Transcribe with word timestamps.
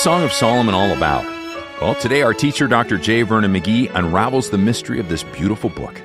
Song 0.00 0.22
of 0.22 0.32
Solomon 0.32 0.74
all 0.74 0.92
about? 0.92 1.26
Well, 1.78 1.94
today 1.94 2.22
our 2.22 2.32
teacher, 2.32 2.66
Dr. 2.66 2.96
J. 2.96 3.20
Vernon 3.20 3.52
McGee, 3.52 3.94
unravels 3.94 4.48
the 4.48 4.56
mystery 4.56 4.98
of 4.98 5.10
this 5.10 5.24
beautiful 5.24 5.68
book. 5.68 6.00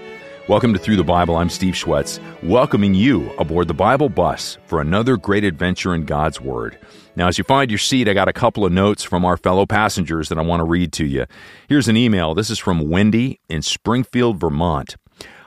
Welcome 0.49 0.73
to 0.73 0.79
Through 0.79 0.97
the 0.97 1.05
Bible. 1.05 1.37
I'm 1.37 1.49
Steve 1.49 1.75
Schwetz, 1.75 2.19
welcoming 2.43 2.93
you 2.93 3.31
aboard 3.37 3.69
the 3.69 3.73
Bible 3.73 4.09
bus 4.09 4.57
for 4.65 4.81
another 4.81 5.15
great 5.15 5.45
adventure 5.45 5.95
in 5.95 6.03
God's 6.03 6.41
Word. 6.41 6.77
Now, 7.15 7.29
as 7.29 7.37
you 7.37 7.45
find 7.45 7.71
your 7.71 7.77
seat, 7.77 8.09
I 8.09 8.13
got 8.13 8.27
a 8.27 8.33
couple 8.33 8.65
of 8.65 8.73
notes 8.73 9.01
from 9.01 9.23
our 9.23 9.37
fellow 9.37 9.65
passengers 9.65 10.27
that 10.27 10.37
I 10.37 10.41
want 10.41 10.59
to 10.59 10.65
read 10.65 10.91
to 10.91 11.05
you. 11.05 11.25
Here's 11.69 11.87
an 11.87 11.95
email. 11.95 12.33
This 12.33 12.49
is 12.49 12.59
from 12.59 12.89
Wendy 12.89 13.39
in 13.47 13.61
Springfield, 13.61 14.41
Vermont. 14.41 14.97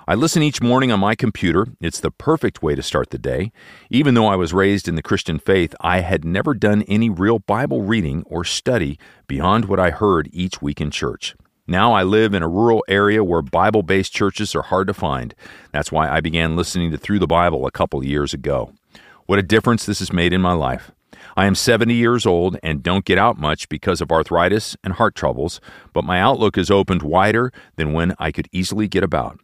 I 0.08 0.14
listen 0.14 0.42
each 0.42 0.62
morning 0.62 0.90
on 0.90 1.00
my 1.00 1.14
computer. 1.14 1.66
It's 1.82 2.00
the 2.00 2.10
perfect 2.10 2.62
way 2.62 2.74
to 2.74 2.82
start 2.82 3.10
the 3.10 3.18
day. 3.18 3.52
Even 3.90 4.14
though 4.14 4.26
I 4.26 4.36
was 4.36 4.54
raised 4.54 4.88
in 4.88 4.94
the 4.94 5.02
Christian 5.02 5.38
faith, 5.38 5.74
I 5.82 6.00
had 6.00 6.24
never 6.24 6.54
done 6.54 6.80
any 6.88 7.10
real 7.10 7.40
Bible 7.40 7.82
reading 7.82 8.22
or 8.24 8.42
study 8.42 8.98
beyond 9.26 9.66
what 9.66 9.78
I 9.78 9.90
heard 9.90 10.30
each 10.32 10.62
week 10.62 10.80
in 10.80 10.90
church. 10.90 11.36
Now 11.66 11.92
I 11.92 12.04
live 12.04 12.32
in 12.32 12.42
a 12.42 12.48
rural 12.48 12.82
area 12.88 13.22
where 13.22 13.42
Bible 13.42 13.82
based 13.82 14.14
churches 14.14 14.54
are 14.54 14.62
hard 14.62 14.86
to 14.86 14.94
find. 14.94 15.34
That's 15.72 15.92
why 15.92 16.08
I 16.08 16.22
began 16.22 16.56
listening 16.56 16.90
to 16.92 16.96
Through 16.96 17.18
the 17.18 17.26
Bible 17.26 17.66
a 17.66 17.70
couple 17.70 18.02
years 18.02 18.32
ago. 18.32 18.72
What 19.26 19.38
a 19.38 19.42
difference 19.42 19.84
this 19.84 19.98
has 19.98 20.10
made 20.10 20.32
in 20.32 20.40
my 20.40 20.54
life. 20.54 20.90
I 21.36 21.44
am 21.44 21.54
70 21.54 21.92
years 21.92 22.24
old 22.24 22.56
and 22.62 22.82
don't 22.82 23.04
get 23.04 23.18
out 23.18 23.38
much 23.38 23.68
because 23.68 24.00
of 24.00 24.10
arthritis 24.10 24.74
and 24.82 24.94
heart 24.94 25.14
troubles, 25.14 25.60
but 25.92 26.02
my 26.02 26.18
outlook 26.18 26.56
is 26.56 26.70
opened 26.70 27.02
wider 27.02 27.52
than 27.76 27.92
when 27.92 28.14
I 28.18 28.32
could 28.32 28.48
easily 28.52 28.88
get 28.88 29.02
about. 29.02 29.38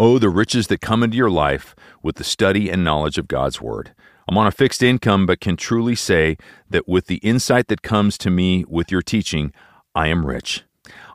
Oh, 0.00 0.20
the 0.20 0.30
riches 0.30 0.68
that 0.68 0.80
come 0.80 1.02
into 1.02 1.16
your 1.16 1.28
life 1.28 1.74
with 2.04 2.16
the 2.16 2.24
study 2.24 2.70
and 2.70 2.84
knowledge 2.84 3.18
of 3.18 3.26
God's 3.26 3.60
Word. 3.60 3.96
I'm 4.28 4.38
on 4.38 4.46
a 4.46 4.52
fixed 4.52 4.80
income, 4.80 5.26
but 5.26 5.40
can 5.40 5.56
truly 5.56 5.96
say 5.96 6.36
that 6.70 6.86
with 6.86 7.06
the 7.06 7.16
insight 7.16 7.66
that 7.66 7.82
comes 7.82 8.16
to 8.18 8.30
me 8.30 8.64
with 8.68 8.92
your 8.92 9.02
teaching, 9.02 9.52
I 9.96 10.06
am 10.06 10.24
rich. 10.24 10.62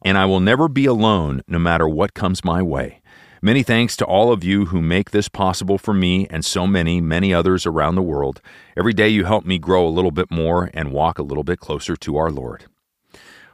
And 0.04 0.18
I 0.18 0.26
will 0.26 0.42
never 0.42 0.68
be 0.68 0.86
alone 0.86 1.44
no 1.48 1.60
matter 1.60 1.88
what 1.88 2.14
comes 2.14 2.44
my 2.44 2.62
way. 2.62 3.02
Many 3.42 3.64
thanks 3.64 3.96
to 3.98 4.06
all 4.06 4.34
of 4.34 4.44
you 4.44 4.66
who 4.66 4.82
make 4.82 5.12
this 5.12 5.30
possible 5.30 5.78
for 5.78 5.94
me 5.94 6.28
and 6.30 6.44
so 6.44 6.68
many, 6.68 7.00
many 7.00 7.34
others 7.34 7.66
around 7.66 7.96
the 7.96 8.02
world. 8.02 8.42
Every 8.76 8.94
day 8.94 9.08
you 9.08 9.24
help 9.24 9.46
me 9.46 9.60
grow 9.60 9.88
a 9.88 9.96
little 9.96 10.12
bit 10.12 10.30
more 10.30 10.70
and 10.74 10.92
walk 10.92 11.20
a 11.20 11.24
little 11.24 11.46
bit 11.46 11.62
closer 11.62 11.96
to 11.96 12.18
our 12.18 12.32
Lord. 12.32 12.66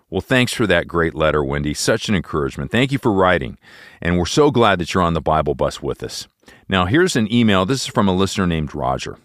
Well, 0.10 0.22
thanks 0.22 0.54
for 0.54 0.66
that 0.66 0.88
great 0.88 1.14
letter, 1.14 1.44
Wendy. 1.44 1.74
Such 1.74 2.10
an 2.10 2.16
encouragement. 2.16 2.72
Thank 2.72 2.92
you 2.92 2.98
for 2.98 3.12
writing. 3.12 3.60
And 4.02 4.18
we're 4.18 4.26
so 4.26 4.50
glad 4.50 4.80
that 4.80 4.94
you're 4.94 5.04
on 5.04 5.14
the 5.14 5.22
Bible 5.22 5.54
bus 5.54 5.84
with 5.84 6.02
us. 6.02 6.28
Now, 6.68 6.86
here's 6.86 7.16
an 7.16 7.32
email. 7.32 7.66
This 7.66 7.84
is 7.84 7.94
from 7.94 8.08
a 8.08 8.16
listener 8.16 8.48
named 8.48 8.74
Roger. 8.74 9.18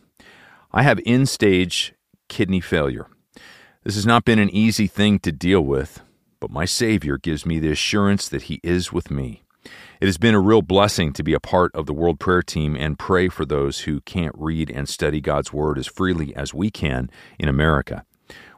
I 0.72 0.82
have 0.82 1.00
end 1.06 1.28
stage 1.28 1.94
kidney 2.28 2.60
failure. 2.60 3.06
This 3.82 3.94
has 3.94 4.04
not 4.04 4.24
been 4.24 4.38
an 4.38 4.50
easy 4.50 4.86
thing 4.86 5.18
to 5.20 5.32
deal 5.32 5.62
with, 5.62 6.00
but 6.38 6.50
my 6.50 6.64
Savior 6.64 7.16
gives 7.16 7.46
me 7.46 7.58
the 7.58 7.70
assurance 7.70 8.28
that 8.28 8.42
He 8.42 8.60
is 8.62 8.92
with 8.92 9.10
me. 9.10 9.42
It 10.00 10.06
has 10.06 10.18
been 10.18 10.34
a 10.34 10.40
real 10.40 10.62
blessing 10.62 11.14
to 11.14 11.22
be 11.22 11.32
a 11.32 11.40
part 11.40 11.74
of 11.74 11.86
the 11.86 11.94
World 11.94 12.20
Prayer 12.20 12.42
Team 12.42 12.76
and 12.76 12.98
pray 12.98 13.28
for 13.28 13.46
those 13.46 13.80
who 13.80 14.02
can't 14.02 14.34
read 14.36 14.70
and 14.70 14.86
study 14.88 15.22
God's 15.22 15.52
Word 15.52 15.78
as 15.78 15.86
freely 15.86 16.34
as 16.36 16.52
we 16.52 16.70
can 16.70 17.10
in 17.38 17.48
America. 17.48 18.04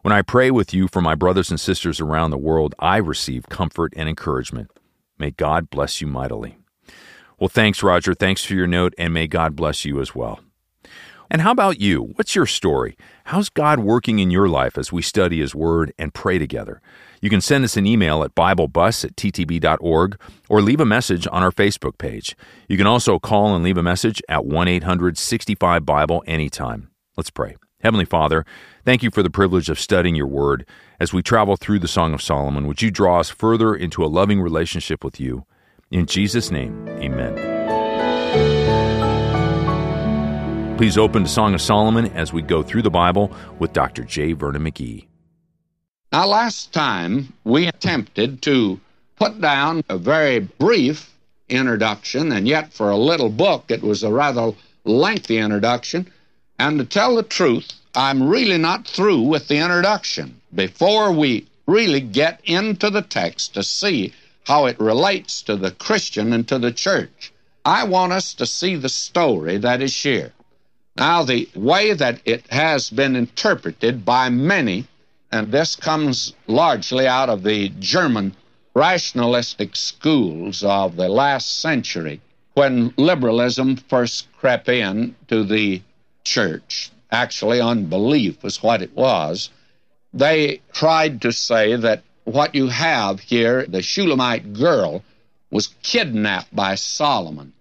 When 0.02 0.12
I 0.12 0.22
pray 0.22 0.50
with 0.50 0.72
you 0.72 0.88
for 0.88 1.00
my 1.00 1.14
brothers 1.14 1.50
and 1.50 1.58
sisters 1.58 2.00
around 2.00 2.30
the 2.30 2.38
world, 2.38 2.74
I 2.78 2.98
receive 2.98 3.48
comfort 3.48 3.92
and 3.96 4.08
encouragement. 4.08 4.70
May 5.18 5.32
God 5.32 5.70
bless 5.70 6.00
you 6.00 6.06
mightily. 6.06 6.58
Well, 7.38 7.48
thanks, 7.48 7.82
Roger. 7.82 8.14
Thanks 8.14 8.44
for 8.44 8.54
your 8.54 8.66
note, 8.66 8.94
and 8.96 9.12
may 9.12 9.26
God 9.26 9.56
bless 9.56 9.84
you 9.84 10.00
as 10.00 10.14
well. 10.14 10.40
And 11.30 11.42
how 11.42 11.50
about 11.50 11.80
you? 11.80 12.12
What's 12.14 12.34
your 12.34 12.46
story? 12.46 12.96
How's 13.24 13.48
God 13.48 13.80
working 13.80 14.20
in 14.20 14.30
your 14.30 14.48
life 14.48 14.78
as 14.78 14.92
we 14.92 15.02
study 15.02 15.40
His 15.40 15.54
Word 15.54 15.92
and 15.98 16.14
pray 16.14 16.38
together? 16.38 16.80
You 17.20 17.30
can 17.30 17.40
send 17.40 17.64
us 17.64 17.76
an 17.76 17.86
email 17.86 18.22
at 18.22 18.34
BibleBus 18.34 19.04
at 19.04 19.16
ttb.org 19.16 20.20
or 20.48 20.62
leave 20.62 20.80
a 20.80 20.86
message 20.86 21.26
on 21.32 21.42
our 21.42 21.50
Facebook 21.50 21.98
page. 21.98 22.36
You 22.68 22.76
can 22.76 22.86
also 22.86 23.18
call 23.18 23.54
and 23.54 23.64
leave 23.64 23.78
a 23.78 23.82
message 23.82 24.22
at 24.28 24.46
1 24.46 24.68
800 24.68 25.18
65 25.18 25.84
Bible 25.84 26.22
anytime. 26.26 26.90
Let's 27.16 27.30
pray. 27.30 27.56
Heavenly 27.86 28.04
Father, 28.04 28.44
thank 28.84 29.04
you 29.04 29.12
for 29.12 29.22
the 29.22 29.30
privilege 29.30 29.68
of 29.68 29.78
studying 29.78 30.16
your 30.16 30.26
word. 30.26 30.66
As 30.98 31.12
we 31.12 31.22
travel 31.22 31.54
through 31.54 31.78
the 31.78 31.86
Song 31.86 32.14
of 32.14 32.20
Solomon, 32.20 32.66
would 32.66 32.82
you 32.82 32.90
draw 32.90 33.20
us 33.20 33.30
further 33.30 33.76
into 33.76 34.04
a 34.04 34.10
loving 34.10 34.40
relationship 34.40 35.04
with 35.04 35.20
you? 35.20 35.46
In 35.92 36.06
Jesus' 36.06 36.50
name, 36.50 36.88
amen. 36.88 37.36
Please 40.76 40.98
open 40.98 41.22
to 41.22 41.28
Song 41.28 41.54
of 41.54 41.62
Solomon 41.62 42.06
as 42.06 42.32
we 42.32 42.42
go 42.42 42.60
through 42.60 42.82
the 42.82 42.90
Bible 42.90 43.30
with 43.60 43.72
Dr. 43.72 44.02
J. 44.02 44.32
Vernon 44.32 44.64
McGee. 44.64 45.06
Now, 46.10 46.26
last 46.26 46.72
time 46.72 47.32
we 47.44 47.68
attempted 47.68 48.42
to 48.42 48.80
put 49.14 49.40
down 49.40 49.84
a 49.88 49.96
very 49.96 50.40
brief 50.40 51.14
introduction, 51.48 52.32
and 52.32 52.48
yet 52.48 52.72
for 52.72 52.90
a 52.90 52.96
little 52.96 53.30
book, 53.30 53.66
it 53.68 53.82
was 53.82 54.02
a 54.02 54.10
rather 54.10 54.50
lengthy 54.84 55.38
introduction 55.38 56.10
and 56.58 56.78
to 56.78 56.84
tell 56.84 57.16
the 57.16 57.22
truth, 57.22 57.72
I'm 57.94 58.28
really 58.28 58.58
not 58.58 58.86
through 58.86 59.22
with 59.22 59.48
the 59.48 59.56
introduction. 59.56 60.40
Before 60.54 61.12
we 61.12 61.46
really 61.66 62.00
get 62.00 62.40
into 62.44 62.90
the 62.90 63.02
text 63.02 63.54
to 63.54 63.62
see 63.62 64.12
how 64.44 64.66
it 64.66 64.78
relates 64.78 65.42
to 65.42 65.56
the 65.56 65.70
Christian 65.70 66.32
and 66.32 66.46
to 66.48 66.58
the 66.58 66.72
church, 66.72 67.32
I 67.64 67.84
want 67.84 68.12
us 68.12 68.32
to 68.34 68.46
see 68.46 68.76
the 68.76 68.88
story 68.88 69.56
that 69.58 69.82
is 69.82 70.02
here. 70.02 70.32
Now, 70.96 71.24
the 71.24 71.48
way 71.54 71.92
that 71.92 72.20
it 72.24 72.46
has 72.48 72.88
been 72.88 73.16
interpreted 73.16 74.04
by 74.04 74.30
many, 74.30 74.86
and 75.32 75.52
this 75.52 75.76
comes 75.76 76.32
largely 76.46 77.06
out 77.06 77.28
of 77.28 77.42
the 77.42 77.70
German 77.80 78.34
rationalistic 78.74 79.74
schools 79.74 80.62
of 80.62 80.96
the 80.96 81.08
last 81.08 81.60
century, 81.60 82.20
when 82.54 82.94
liberalism 82.96 83.76
first 83.76 84.26
crept 84.38 84.68
in 84.68 85.14
to 85.28 85.44
the 85.44 85.82
church. 86.26 86.90
Actually, 87.10 87.60
unbelief 87.60 88.42
was 88.42 88.62
what 88.62 88.82
it 88.82 88.94
was. 88.94 89.50
They 90.12 90.60
tried 90.72 91.22
to 91.22 91.32
say 91.32 91.76
that 91.76 92.02
what 92.24 92.54
you 92.54 92.66
have 92.66 93.20
here, 93.20 93.64
the 93.66 93.82
Shulamite 93.82 94.52
girl, 94.52 95.04
was 95.50 95.74
kidnapped 95.82 96.54
by 96.54 96.74
Solomon, 96.74 97.52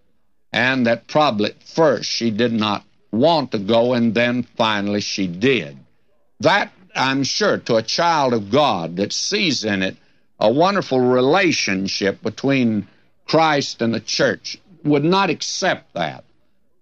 and 0.52 0.88
that 0.88 1.08
probably 1.08 1.52
at 1.52 1.64
first 1.64 2.09
she 2.09 2.31
did 2.31 2.52
not 2.52 2.84
want 3.12 3.52
to 3.52 3.59
go, 3.59 3.94
and 3.94 4.14
then 4.16 4.44
finally 4.58 5.02
she 5.02 5.28
did. 5.28 5.78
That, 6.40 6.72
I'm 6.96 7.24
sure, 7.24 7.59
to 7.59 7.76
a 7.76 7.84
child 7.84 8.34
of 8.34 8.50
God 8.50 8.97
that 8.97 9.14
sees 9.14 9.64
in 9.64 9.84
it 9.84 9.96
a 10.40 10.52
wonderful 10.52 11.00
relationship 11.00 12.22
between 12.22 12.88
Christ 13.26 13.82
and 13.82 13.94
the 13.94 14.00
church, 14.00 14.58
would 14.84 15.03
not 15.03 15.30
accept 15.30 15.94
that. 15.94 16.24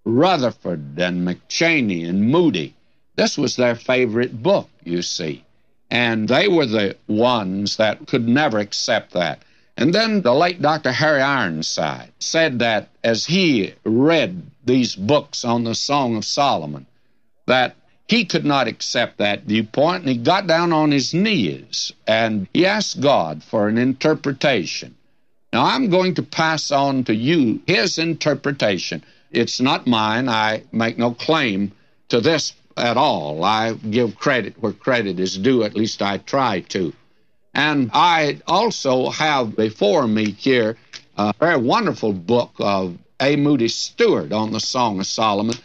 Rutherford 0.05 0.99
and 0.99 1.27
McCheyne 1.27 2.07
and 2.07 2.29
Moody. 2.29 2.75
This 3.15 3.37
was 3.37 3.55
their 3.55 3.75
favorite 3.75 4.43
book, 4.43 4.69
you 4.83 5.01
see. 5.01 5.43
And 5.89 6.27
they 6.27 6.47
were 6.47 6.65
the 6.65 6.97
ones 7.07 7.77
that 7.77 8.07
could 8.07 8.27
never 8.27 8.59
accept 8.59 9.13
that. 9.13 9.43
And 9.77 9.93
then 9.93 10.21
the 10.21 10.33
late 10.33 10.61
Dr. 10.61 10.91
Harry 10.91 11.21
Ironside 11.21 12.11
said 12.19 12.59
that 12.59 12.89
as 13.03 13.25
he 13.25 13.73
read 13.83 14.43
these 14.65 14.95
books 14.95 15.45
on 15.45 15.63
the 15.63 15.75
Song 15.75 16.15
of 16.15 16.25
Solomon, 16.25 16.85
that 17.45 17.75
he 18.07 18.25
could 18.25 18.45
not 18.45 18.67
accept 18.67 19.17
that 19.17 19.43
viewpoint, 19.43 20.03
and 20.03 20.09
he 20.09 20.17
got 20.17 20.45
down 20.47 20.73
on 20.73 20.91
his 20.91 21.13
knees 21.13 21.93
and 22.05 22.47
he 22.53 22.65
asked 22.65 22.99
God 22.99 23.43
for 23.43 23.67
an 23.67 23.77
interpretation. 23.77 24.95
Now, 25.51 25.65
I'm 25.65 25.89
going 25.89 26.15
to 26.15 26.23
pass 26.23 26.71
on 26.71 27.03
to 27.05 27.15
you 27.15 27.61
his 27.65 27.97
interpretation 27.97 29.03
it's 29.33 29.59
not 29.59 29.87
mine. 29.87 30.29
I 30.29 30.63
make 30.71 30.97
no 30.97 31.11
claim 31.11 31.71
to 32.09 32.21
this 32.21 32.53
at 32.77 32.97
all. 32.97 33.43
I 33.43 33.73
give 33.73 34.17
credit 34.17 34.55
where 34.59 34.71
credit 34.71 35.19
is 35.19 35.37
due, 35.37 35.63
at 35.63 35.75
least 35.75 36.01
I 36.01 36.19
try 36.19 36.61
to. 36.69 36.93
And 37.53 37.91
I 37.93 38.39
also 38.47 39.09
have 39.09 39.55
before 39.55 40.07
me 40.07 40.31
here 40.31 40.77
a 41.17 41.33
very 41.39 41.57
wonderful 41.57 42.13
book 42.13 42.51
of 42.59 42.97
A. 43.19 43.35
Moody 43.35 43.67
Stuart 43.67 44.31
on 44.31 44.51
the 44.51 44.59
Song 44.59 44.99
of 44.99 45.05
Solomon. 45.05 45.55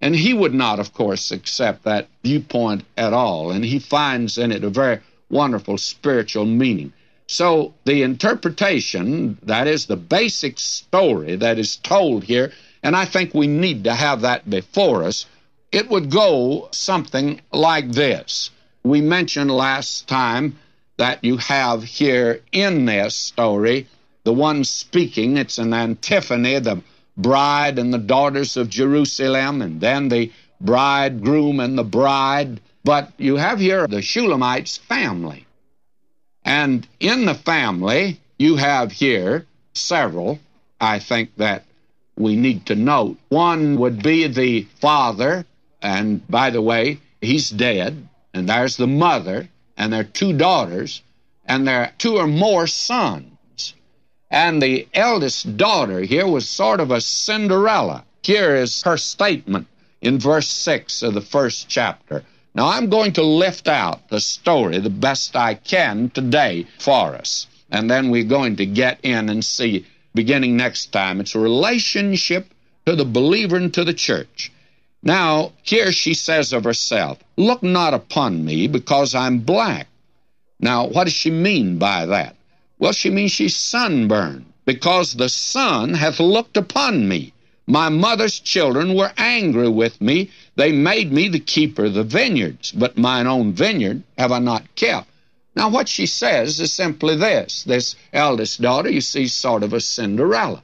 And 0.00 0.14
he 0.14 0.34
would 0.34 0.54
not, 0.54 0.78
of 0.78 0.92
course, 0.92 1.30
accept 1.30 1.84
that 1.84 2.08
viewpoint 2.22 2.84
at 2.96 3.12
all. 3.12 3.50
And 3.50 3.64
he 3.64 3.78
finds 3.78 4.38
in 4.38 4.52
it 4.52 4.64
a 4.64 4.70
very 4.70 5.00
wonderful 5.30 5.78
spiritual 5.78 6.44
meaning. 6.44 6.92
So 7.28 7.74
the 7.84 8.02
interpretation, 8.02 9.38
that 9.42 9.66
is 9.66 9.86
the 9.86 9.96
basic 9.96 10.58
story 10.58 11.36
that 11.36 11.58
is 11.58 11.76
told 11.76 12.24
here, 12.24 12.52
and 12.86 12.94
I 12.94 13.04
think 13.04 13.34
we 13.34 13.48
need 13.48 13.84
to 13.84 13.94
have 13.94 14.20
that 14.20 14.48
before 14.48 15.02
us. 15.02 15.26
It 15.72 15.90
would 15.90 16.08
go 16.08 16.68
something 16.70 17.40
like 17.52 17.90
this. 17.90 18.50
We 18.84 19.00
mentioned 19.00 19.50
last 19.50 20.06
time 20.06 20.56
that 20.96 21.24
you 21.24 21.36
have 21.38 21.82
here 21.82 22.42
in 22.52 22.84
this 22.84 23.16
story 23.16 23.88
the 24.22 24.32
one 24.32 24.62
speaking, 24.64 25.36
it's 25.36 25.58
an 25.58 25.72
antiphony, 25.72 26.58
the 26.60 26.82
bride 27.16 27.78
and 27.78 27.92
the 27.92 27.98
daughters 27.98 28.56
of 28.56 28.68
Jerusalem, 28.68 29.62
and 29.62 29.80
then 29.80 30.08
the 30.08 30.32
bridegroom 30.60 31.60
and 31.60 31.78
the 31.78 31.84
bride. 31.84 32.60
But 32.84 33.12
you 33.18 33.36
have 33.36 33.60
here 33.60 33.86
the 33.86 34.02
Shulamites 34.02 34.78
family. 34.78 35.44
And 36.44 36.86
in 36.98 37.24
the 37.24 37.34
family, 37.34 38.20
you 38.38 38.56
have 38.56 38.92
here 38.92 39.46
several, 39.74 40.38
I 40.80 41.00
think, 41.00 41.36
that 41.36 41.64
we 42.16 42.36
need 42.36 42.66
to 42.66 42.74
note. 42.74 43.18
One 43.28 43.78
would 43.78 44.02
be 44.02 44.26
the 44.26 44.66
father, 44.80 45.44
and 45.82 46.26
by 46.28 46.50
the 46.50 46.62
way, 46.62 46.98
he's 47.20 47.50
dead, 47.50 48.08
and 48.32 48.48
there's 48.48 48.76
the 48.76 48.86
mother, 48.86 49.48
and 49.76 49.92
there 49.92 50.00
are 50.00 50.04
two 50.04 50.32
daughters, 50.32 51.02
and 51.44 51.66
there 51.66 51.82
are 51.82 51.92
two 51.98 52.16
or 52.16 52.26
more 52.26 52.66
sons. 52.66 53.74
And 54.30 54.60
the 54.60 54.88
eldest 54.92 55.56
daughter 55.56 56.00
here 56.00 56.26
was 56.26 56.48
sort 56.48 56.80
of 56.80 56.90
a 56.90 57.00
Cinderella. 57.00 58.04
Here 58.22 58.56
is 58.56 58.82
her 58.82 58.96
statement 58.96 59.68
in 60.00 60.18
verse 60.18 60.48
6 60.48 61.02
of 61.02 61.14
the 61.14 61.20
first 61.20 61.68
chapter. 61.68 62.24
Now, 62.54 62.68
I'm 62.68 62.88
going 62.88 63.12
to 63.14 63.22
lift 63.22 63.68
out 63.68 64.08
the 64.08 64.20
story 64.20 64.78
the 64.78 64.90
best 64.90 65.36
I 65.36 65.54
can 65.54 66.10
today 66.10 66.66
for 66.78 67.14
us. 67.14 67.46
And 67.70 67.90
then 67.90 68.10
we're 68.10 68.24
going 68.24 68.56
to 68.56 68.66
get 68.66 68.98
in 69.02 69.28
and 69.28 69.44
see, 69.44 69.84
beginning 70.16 70.56
next 70.56 70.86
time, 70.92 71.20
it's 71.20 71.36
a 71.36 71.38
relationship 71.38 72.52
to 72.86 72.96
the 72.96 73.04
believer 73.04 73.56
and 73.56 73.72
to 73.74 73.84
the 73.84 73.94
church. 73.94 74.50
Now, 75.02 75.52
here 75.62 75.92
she 75.92 76.14
says 76.14 76.52
of 76.52 76.64
herself, 76.64 77.18
Look 77.36 77.62
not 77.62 77.94
upon 77.94 78.44
me 78.44 78.66
because 78.66 79.14
I'm 79.14 79.38
black. 79.38 79.86
Now, 80.58 80.86
what 80.86 81.04
does 81.04 81.12
she 81.12 81.30
mean 81.30 81.78
by 81.78 82.06
that? 82.06 82.34
Well, 82.78 82.92
she 82.92 83.10
means 83.10 83.30
she's 83.32 83.54
sunburned 83.54 84.46
because 84.64 85.14
the 85.14 85.28
sun 85.28 85.94
hath 85.94 86.18
looked 86.18 86.56
upon 86.56 87.08
me. 87.08 87.32
My 87.66 87.88
mother's 87.88 88.40
children 88.40 88.94
were 88.94 89.12
angry 89.16 89.68
with 89.68 90.00
me. 90.00 90.30
They 90.56 90.72
made 90.72 91.12
me 91.12 91.28
the 91.28 91.40
keeper 91.40 91.84
of 91.86 91.94
the 91.94 92.04
vineyards, 92.04 92.72
but 92.72 92.96
mine 92.96 93.26
own 93.26 93.52
vineyard 93.52 94.02
have 94.16 94.32
I 94.32 94.38
not 94.38 94.74
kept. 94.76 95.08
Now, 95.56 95.70
what 95.70 95.88
she 95.88 96.06
says 96.06 96.60
is 96.60 96.72
simply 96.72 97.16
this 97.16 97.64
this 97.64 97.96
eldest 98.12 98.60
daughter, 98.60 98.90
you 98.90 99.00
see, 99.00 99.26
sort 99.26 99.62
of 99.64 99.72
a 99.72 99.80
Cinderella 99.80 100.62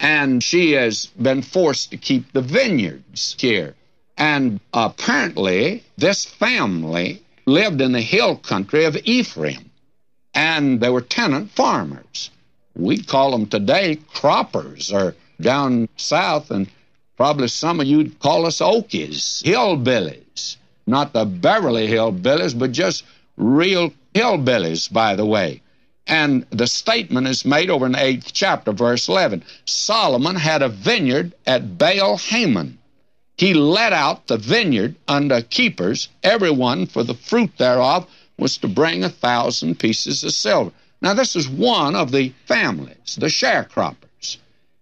and 0.00 0.42
she 0.42 0.72
has 0.72 1.06
been 1.06 1.42
forced 1.42 1.90
to 1.90 1.96
keep 1.96 2.32
the 2.32 2.42
vineyards 2.42 3.36
here. 3.38 3.74
And 4.18 4.60
apparently, 4.72 5.82
this 5.96 6.24
family 6.24 7.22
lived 7.46 7.80
in 7.80 7.92
the 7.92 8.00
hill 8.00 8.36
country 8.36 8.84
of 8.84 8.96
Ephraim, 9.04 9.70
and 10.34 10.80
they 10.80 10.90
were 10.90 11.00
tenant 11.00 11.50
farmers. 11.50 12.30
We'd 12.76 13.06
call 13.06 13.30
them 13.30 13.46
today 13.46 13.96
croppers, 14.12 14.92
or 14.92 15.14
down 15.40 15.88
south, 15.96 16.50
and 16.50 16.68
probably 17.16 17.48
some 17.48 17.80
of 17.80 17.86
you'd 17.86 18.18
call 18.20 18.46
us 18.46 18.58
Okies, 18.58 19.42
hillbillies. 19.42 20.56
Not 20.86 21.14
the 21.14 21.24
Beverly 21.24 21.88
Hillbillies, 21.88 22.58
but 22.58 22.72
just 22.72 23.04
real 23.36 23.92
hillbillies, 24.14 24.92
by 24.92 25.16
the 25.16 25.26
way. 25.26 25.60
And 26.06 26.46
the 26.50 26.66
statement 26.66 27.26
is 27.26 27.44
made 27.44 27.70
over 27.70 27.86
in 27.86 27.92
the 27.92 28.04
eighth 28.04 28.32
chapter, 28.32 28.72
verse 28.72 29.08
11. 29.08 29.42
Solomon 29.64 30.36
had 30.36 30.62
a 30.62 30.68
vineyard 30.68 31.34
at 31.46 31.78
Baal 31.78 32.18
Hamon. 32.18 32.78
He 33.36 33.54
let 33.54 33.92
out 33.92 34.26
the 34.26 34.36
vineyard 34.36 34.94
unto 35.08 35.40
keepers, 35.42 36.08
every 36.22 36.50
one 36.50 36.86
for 36.86 37.02
the 37.02 37.14
fruit 37.14 37.56
thereof 37.58 38.06
was 38.38 38.58
to 38.58 38.68
bring 38.68 39.02
a 39.02 39.08
thousand 39.08 39.78
pieces 39.78 40.22
of 40.22 40.32
silver. 40.32 40.72
Now, 41.00 41.14
this 41.14 41.34
is 41.36 41.48
one 41.48 41.96
of 41.96 42.12
the 42.12 42.32
families, 42.46 43.16
the 43.18 43.26
sharecroppers. 43.26 44.38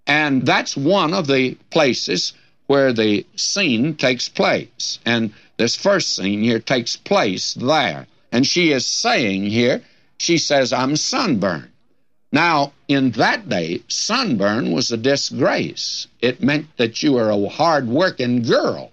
And 0.06 0.44
that's 0.44 0.76
one 0.76 1.14
of 1.14 1.26
the 1.26 1.54
places 1.70 2.32
where 2.66 2.92
the 2.92 3.26
scene 3.36 3.94
takes 3.94 4.28
place. 4.28 4.98
And 5.04 5.32
this 5.56 5.76
first 5.76 6.14
scene 6.14 6.42
here 6.42 6.58
takes 6.58 6.96
place 6.96 7.54
there. 7.54 8.06
And 8.32 8.46
she 8.46 8.72
is 8.72 8.86
saying 8.86 9.44
here, 9.44 9.82
she 10.16 10.38
says, 10.38 10.72
I'm 10.72 10.96
sunburned. 10.96 11.68
Now, 12.32 12.72
in 12.88 13.10
that 13.12 13.48
day, 13.50 13.82
sunburn 13.88 14.72
was 14.72 14.90
a 14.90 14.96
disgrace. 14.96 16.06
It 16.22 16.42
meant 16.42 16.66
that 16.78 17.02
you 17.02 17.12
were 17.12 17.28
a 17.28 17.48
hard 17.48 17.86
working 17.86 18.42
girl. 18.42 18.90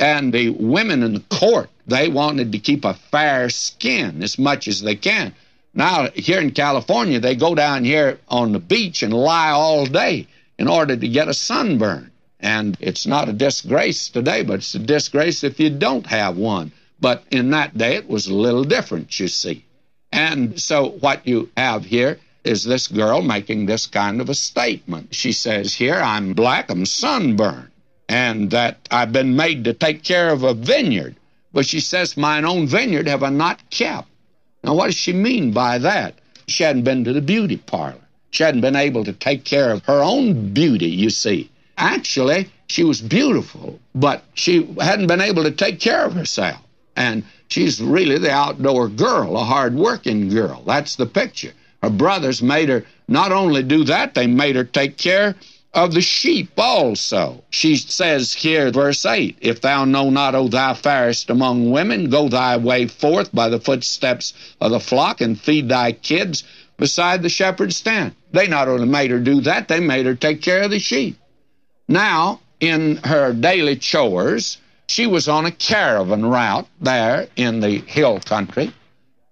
And 0.00 0.32
the 0.32 0.50
women 0.50 1.04
in 1.04 1.14
the 1.14 1.24
court, 1.30 1.70
they 1.86 2.08
wanted 2.08 2.50
to 2.52 2.58
keep 2.58 2.84
a 2.84 2.94
fair 2.94 3.48
skin 3.50 4.22
as 4.22 4.36
much 4.36 4.66
as 4.66 4.82
they 4.82 4.96
can. 4.96 5.32
Now, 5.72 6.08
here 6.14 6.40
in 6.40 6.50
California, 6.50 7.20
they 7.20 7.36
go 7.36 7.54
down 7.54 7.84
here 7.84 8.18
on 8.28 8.50
the 8.50 8.58
beach 8.58 9.02
and 9.04 9.14
lie 9.14 9.50
all 9.50 9.86
day 9.86 10.26
in 10.58 10.66
order 10.66 10.96
to 10.96 11.08
get 11.08 11.28
a 11.28 11.34
sunburn. 11.34 12.10
And 12.40 12.76
it's 12.80 13.06
not 13.06 13.28
a 13.28 13.32
disgrace 13.32 14.08
today, 14.08 14.42
but 14.42 14.54
it's 14.54 14.74
a 14.74 14.80
disgrace 14.80 15.44
if 15.44 15.60
you 15.60 15.70
don't 15.70 16.06
have 16.06 16.36
one. 16.36 16.72
But 17.00 17.24
in 17.30 17.50
that 17.50 17.76
day, 17.76 17.96
it 17.96 18.08
was 18.08 18.26
a 18.26 18.34
little 18.34 18.64
different, 18.64 19.18
you 19.20 19.28
see. 19.28 19.64
And 20.12 20.58
so 20.60 20.90
what 21.00 21.26
you 21.26 21.50
have 21.56 21.84
here 21.84 22.18
is 22.44 22.64
this 22.64 22.88
girl 22.88 23.22
making 23.22 23.66
this 23.66 23.86
kind 23.86 24.20
of 24.20 24.28
a 24.30 24.34
statement. 24.34 25.14
She 25.14 25.32
says, 25.32 25.74
Here, 25.74 25.96
I'm 25.96 26.32
black, 26.32 26.70
I'm 26.70 26.86
sunburned, 26.86 27.70
and 28.08 28.50
that 28.52 28.88
I've 28.90 29.12
been 29.12 29.36
made 29.36 29.64
to 29.64 29.74
take 29.74 30.02
care 30.02 30.30
of 30.30 30.42
a 30.42 30.54
vineyard. 30.54 31.16
But 31.52 31.66
she 31.66 31.80
says, 31.80 32.16
Mine 32.16 32.44
own 32.44 32.66
vineyard 32.66 33.08
have 33.08 33.22
I 33.22 33.30
not 33.30 33.68
kept. 33.70 34.08
Now, 34.62 34.74
what 34.74 34.86
does 34.86 34.96
she 34.96 35.12
mean 35.12 35.52
by 35.52 35.78
that? 35.78 36.14
She 36.46 36.62
hadn't 36.62 36.84
been 36.84 37.04
to 37.04 37.12
the 37.12 37.20
beauty 37.20 37.56
parlor. 37.56 38.06
She 38.30 38.42
hadn't 38.42 38.60
been 38.60 38.76
able 38.76 39.04
to 39.04 39.12
take 39.12 39.44
care 39.44 39.70
of 39.70 39.84
her 39.84 40.02
own 40.02 40.52
beauty, 40.52 40.88
you 40.88 41.10
see. 41.10 41.50
Actually, 41.76 42.50
she 42.68 42.84
was 42.84 43.00
beautiful, 43.00 43.78
but 43.94 44.24
she 44.34 44.64
hadn't 44.80 45.06
been 45.08 45.20
able 45.20 45.44
to 45.44 45.50
take 45.50 45.80
care 45.80 46.04
of 46.04 46.14
herself. 46.14 46.60
And 46.96 47.22
She's 47.48 47.80
really 47.80 48.18
the 48.18 48.32
outdoor 48.32 48.88
girl, 48.88 49.36
a 49.36 49.44
hard 49.44 49.76
working 49.76 50.28
girl. 50.28 50.62
That's 50.66 50.96
the 50.96 51.06
picture. 51.06 51.52
Her 51.80 51.90
brothers 51.90 52.42
made 52.42 52.68
her 52.68 52.84
not 53.06 53.30
only 53.30 53.62
do 53.62 53.84
that, 53.84 54.14
they 54.14 54.26
made 54.26 54.56
her 54.56 54.64
take 54.64 54.96
care 54.96 55.36
of 55.72 55.94
the 55.94 56.00
sheep 56.00 56.50
also. 56.58 57.44
She 57.50 57.76
says 57.76 58.32
here, 58.32 58.72
verse 58.72 59.06
8, 59.06 59.38
If 59.40 59.60
thou 59.60 59.84
know 59.84 60.10
not, 60.10 60.34
O 60.34 60.48
thou 60.48 60.74
fairest 60.74 61.30
among 61.30 61.70
women, 61.70 62.10
go 62.10 62.28
thy 62.28 62.56
way 62.56 62.88
forth 62.88 63.32
by 63.32 63.48
the 63.48 63.60
footsteps 63.60 64.34
of 64.60 64.72
the 64.72 64.80
flock 64.80 65.20
and 65.20 65.40
feed 65.40 65.68
thy 65.68 65.92
kids 65.92 66.42
beside 66.78 67.22
the 67.22 67.28
shepherd's 67.28 67.80
tent. 67.80 68.14
They 68.32 68.48
not 68.48 68.66
only 68.66 68.86
made 68.86 69.12
her 69.12 69.20
do 69.20 69.40
that, 69.42 69.68
they 69.68 69.78
made 69.78 70.06
her 70.06 70.16
take 70.16 70.42
care 70.42 70.62
of 70.62 70.72
the 70.72 70.80
sheep. 70.80 71.16
Now, 71.86 72.40
in 72.58 72.96
her 73.04 73.32
daily 73.32 73.76
chores, 73.76 74.58
she 74.86 75.06
was 75.06 75.28
on 75.28 75.46
a 75.46 75.50
caravan 75.50 76.24
route 76.24 76.66
there 76.80 77.28
in 77.36 77.60
the 77.60 77.78
hill 77.78 78.20
country. 78.20 78.72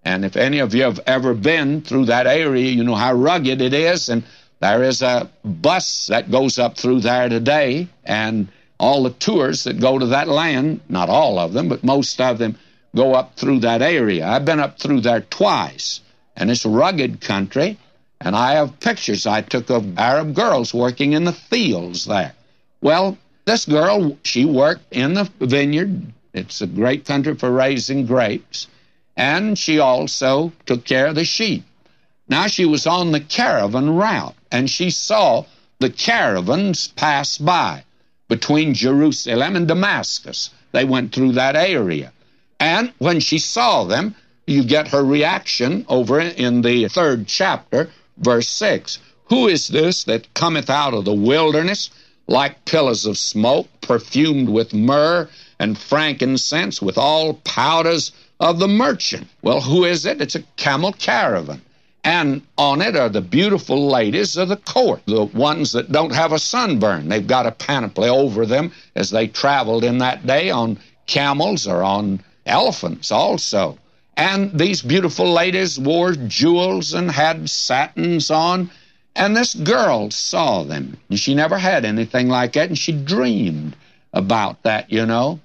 And 0.05 0.25
if 0.25 0.37
any 0.37 0.59
of 0.59 0.75
you 0.75 0.83
have 0.83 1.01
ever 1.07 1.33
been 1.33 1.81
through 1.81 2.07
that 2.07 2.27
area, 2.27 2.71
you 2.71 2.85
know 2.85 2.95
how 2.95 3.15
rugged 3.15 3.61
it 3.61 3.73
is. 3.73 4.09
And 4.09 4.25
there 4.61 4.83
is 4.83 5.01
a 5.01 5.31
bus 5.45 6.09
that 6.09 6.31
goes 6.31 6.59
up 6.59 6.77
through 6.77 7.01
there 7.01 7.29
today. 7.29 7.89
And 8.05 8.49
all 8.79 9.05
the 9.05 9.11
tours 9.11 9.65
that 9.65 9.81
go 9.81 9.99
to 9.99 10.07
that 10.07 10.29
land, 10.29 10.81
not 10.89 11.09
all 11.09 11.39
of 11.39 11.53
them, 11.53 11.69
but 11.69 11.85
most 11.85 12.21
of 12.21 12.39
them, 12.39 12.59
go 12.95 13.15
up 13.15 13.37
through 13.37 13.61
that 13.61 13.83
area. 13.83 14.27
I've 14.27 14.45
been 14.45 14.61
up 14.61 14.79
through 14.79 15.01
there 15.01 15.23
twice. 15.23 16.01
And 16.37 16.51
it's 16.51 16.67
rugged 16.67 17.21
country. 17.21 17.79
And 18.21 18.37
I 18.37 18.55
have 18.55 18.81
pictures 18.81 19.27
I 19.27 19.41
took 19.41 19.71
of 19.71 19.99
Arab 19.99 20.35
girls 20.35 20.75
working 20.75 21.13
in 21.13 21.25
the 21.25 21.33
fields 21.33 22.05
there. 22.05 22.35
Well, 22.81 23.17
this 23.45 23.67
girl, 23.67 24.17
she 24.23 24.45
worked 24.45 24.93
in 24.93 25.15
the 25.15 25.31
vineyard. 25.39 26.13
It's 26.33 26.61
a 26.61 26.67
great 26.67 27.05
country 27.05 27.35
for 27.35 27.51
raising 27.51 28.07
grapes. 28.07 28.69
And 29.17 29.59
she 29.59 29.79
also 29.79 30.53
took 30.67 30.85
care 30.85 31.09
of 31.09 31.15
the 31.15 31.25
sheep. 31.25 31.65
Now 32.29 32.47
she 32.47 32.65
was 32.65 32.87
on 32.87 33.13
the 33.13 33.21
caravan 33.21 33.95
route, 33.97 34.35
and 34.51 34.71
she 34.71 34.91
saw 34.91 35.45
the 35.79 35.91
caravans 35.91 36.89
pass 36.89 37.37
by 37.37 37.85
between 38.29 38.73
Jerusalem 38.73 39.57
and 39.57 39.69
Damascus. 39.69 40.51
They 40.73 40.85
went 40.85 41.15
through 41.15 41.33
that 41.33 41.55
area. 41.55 42.13
And 42.59 42.93
when 42.99 43.21
she 43.21 43.39
saw 43.39 43.85
them, 43.85 44.15
you 44.47 44.65
get 44.65 44.89
her 44.89 45.05
reaction 45.05 45.85
over 45.89 46.19
in 46.21 46.63
the 46.63 46.89
third 46.89 47.27
chapter, 47.27 47.91
verse 48.17 48.49
6. 48.49 48.99
Who 49.27 49.49
is 49.49 49.69
this 49.69 50.05
that 50.05 50.33
cometh 50.35 50.71
out 50.71 50.95
of 50.95 51.05
the 51.05 51.15
wilderness 51.15 51.91
like 52.27 52.65
pillars 52.65 53.07
of 53.07 53.19
smoke, 53.19 53.69
perfumed 53.81 54.49
with 54.49 54.73
myrrh 54.73 55.29
and 55.59 55.79
frankincense, 55.79 56.81
with 56.81 56.99
all 56.99 57.35
powders 57.45 58.13
of 58.41 58.59
the 58.59 58.69
merchant. 58.69 59.29
Well, 59.43 59.61
who 59.61 59.85
is 59.85 60.07
it? 60.07 60.21
It's 60.21 60.35
a 60.35 60.43
camel 60.57 60.93
caravan. 60.93 61.63
And 62.03 62.43
on 62.59 62.83
it 62.83 62.97
are 62.97 63.09
the 63.09 63.23
beautiful 63.23 63.87
ladies 63.89 64.37
of 64.37 64.49
the 64.49 64.59
court, 64.59 65.01
the 65.07 65.25
ones 65.25 65.73
that 65.73 65.91
don't 65.91 66.13
have 66.13 66.33
a 66.33 66.39
sunburn. 66.39 67.09
They've 67.09 67.27
got 67.27 67.47
a 67.47 67.51
panoply 67.51 68.11
over 68.11 68.45
them 68.45 68.73
as 68.95 69.11
they 69.11 69.27
traveled 69.27 69.85
in 69.85 69.99
that 69.99 70.27
day 70.27 70.51
on 70.51 70.79
camels 71.07 71.67
or 71.67 71.83
on 71.83 72.23
elephants 72.45 73.11
also. 73.11 73.79
And 74.17 74.59
these 74.59 74.83
beautiful 74.83 75.33
ladies 75.33 75.79
wore 75.79 76.13
jewels 76.13 76.93
and 76.93 77.11
had 77.11 77.49
satins 77.49 78.31
on 78.31 78.71
and 79.17 79.37
this 79.37 79.55
girl 79.55 80.11
saw 80.11 80.65
them. 80.65 80.99
She 81.13 81.35
never 81.35 81.59
had 81.59 81.85
anything 81.85 82.29
like 82.29 82.55
that, 82.55 82.69
and 82.69 82.79
she 82.79 82.93
dreamed 82.93 83.77
about 84.13 84.63
that, 84.65 84.93
you 84.93 85.07
know. 85.07 85.41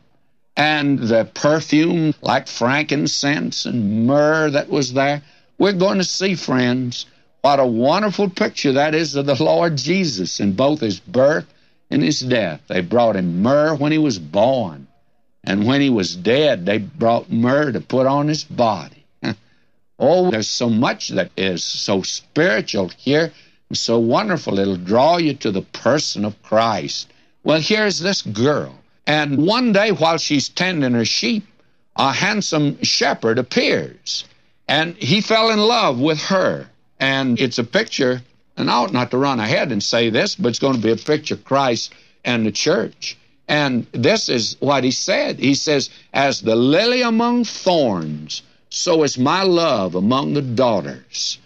and 0.57 0.99
the 0.99 1.25
perfume 1.33 2.13
like 2.21 2.47
frankincense 2.47 3.65
and 3.65 4.07
myrrh 4.07 4.49
that 4.51 4.69
was 4.69 4.93
there. 4.93 5.21
We're 5.57 5.73
going 5.73 5.99
to 5.99 6.03
see, 6.03 6.35
friends, 6.35 7.05
what 7.41 7.59
a 7.59 7.65
wonderful 7.65 8.29
picture 8.29 8.73
that 8.73 8.95
is 8.95 9.15
of 9.15 9.25
the 9.25 9.41
Lord 9.43 9.77
Jesus 9.77 10.39
in 10.39 10.53
both 10.53 10.81
his 10.81 10.99
birth 10.99 11.45
and 11.89 12.03
his 12.03 12.19
death. 12.19 12.61
They 12.67 12.81
brought 12.81 13.15
him 13.15 13.41
myrrh 13.41 13.75
when 13.75 13.91
he 13.91 13.97
was 13.97 14.19
born, 14.19 14.87
and 15.43 15.65
when 15.65 15.81
he 15.81 15.89
was 15.89 16.15
dead, 16.15 16.65
they 16.65 16.79
brought 16.79 17.31
myrrh 17.31 17.71
to 17.71 17.81
put 17.81 18.07
on 18.07 18.27
his 18.27 18.43
body. 18.43 19.05
oh, 19.99 20.31
there's 20.31 20.49
so 20.49 20.69
much 20.69 21.09
that 21.09 21.31
is 21.37 21.63
so 21.63 22.01
spiritual 22.01 22.89
here 22.89 23.25
and 23.25 23.33
so 23.73 23.99
wonderful. 23.99 24.59
It'll 24.59 24.77
draw 24.77 25.17
you 25.17 25.33
to 25.35 25.51
the 25.51 25.61
person 25.61 26.25
of 26.25 26.41
Christ. 26.41 27.11
Well, 27.43 27.61
here's 27.61 27.99
this 27.99 28.21
girl, 28.21 28.75
and 29.05 29.45
one 29.45 29.71
day 29.71 29.91
while 29.91 30.17
she's 30.17 30.49
tending 30.49 30.93
her 30.93 31.05
sheep, 31.05 31.45
a 31.95 32.11
handsome 32.11 32.81
shepherd 32.83 33.37
appears, 33.37 34.25
and 34.67 34.95
he 34.95 35.21
fell 35.21 35.51
in 35.51 35.59
love 35.59 35.99
with 35.99 36.19
her. 36.23 36.67
And 36.99 37.39
it's 37.39 37.57
a 37.57 37.63
picture, 37.63 38.21
and 38.57 38.69
I 38.69 38.73
ought 38.73 38.91
not 38.91 39.11
to 39.11 39.17
run 39.17 39.39
ahead 39.39 39.71
and 39.71 39.81
say 39.81 40.09
this, 40.09 40.35
but 40.35 40.49
it's 40.49 40.59
going 40.59 40.75
to 40.75 40.81
be 40.81 40.91
a 40.91 40.97
picture 40.97 41.35
of 41.35 41.45
Christ 41.45 41.93
and 42.25 42.45
the 42.45 42.51
church. 42.51 43.17
And 43.47 43.87
this 43.93 44.29
is 44.29 44.57
what 44.59 44.83
he 44.83 44.91
said. 44.91 45.39
He 45.39 45.55
says, 45.55 45.89
As 46.13 46.41
the 46.41 46.55
lily 46.55 47.01
among 47.01 47.45
thorns, 47.45 48.41
so 48.69 49.03
is 49.03 49.17
my 49.17 49.43
love 49.43 49.95
among 49.95 50.33
the 50.33 50.41
daughters. 50.41 51.39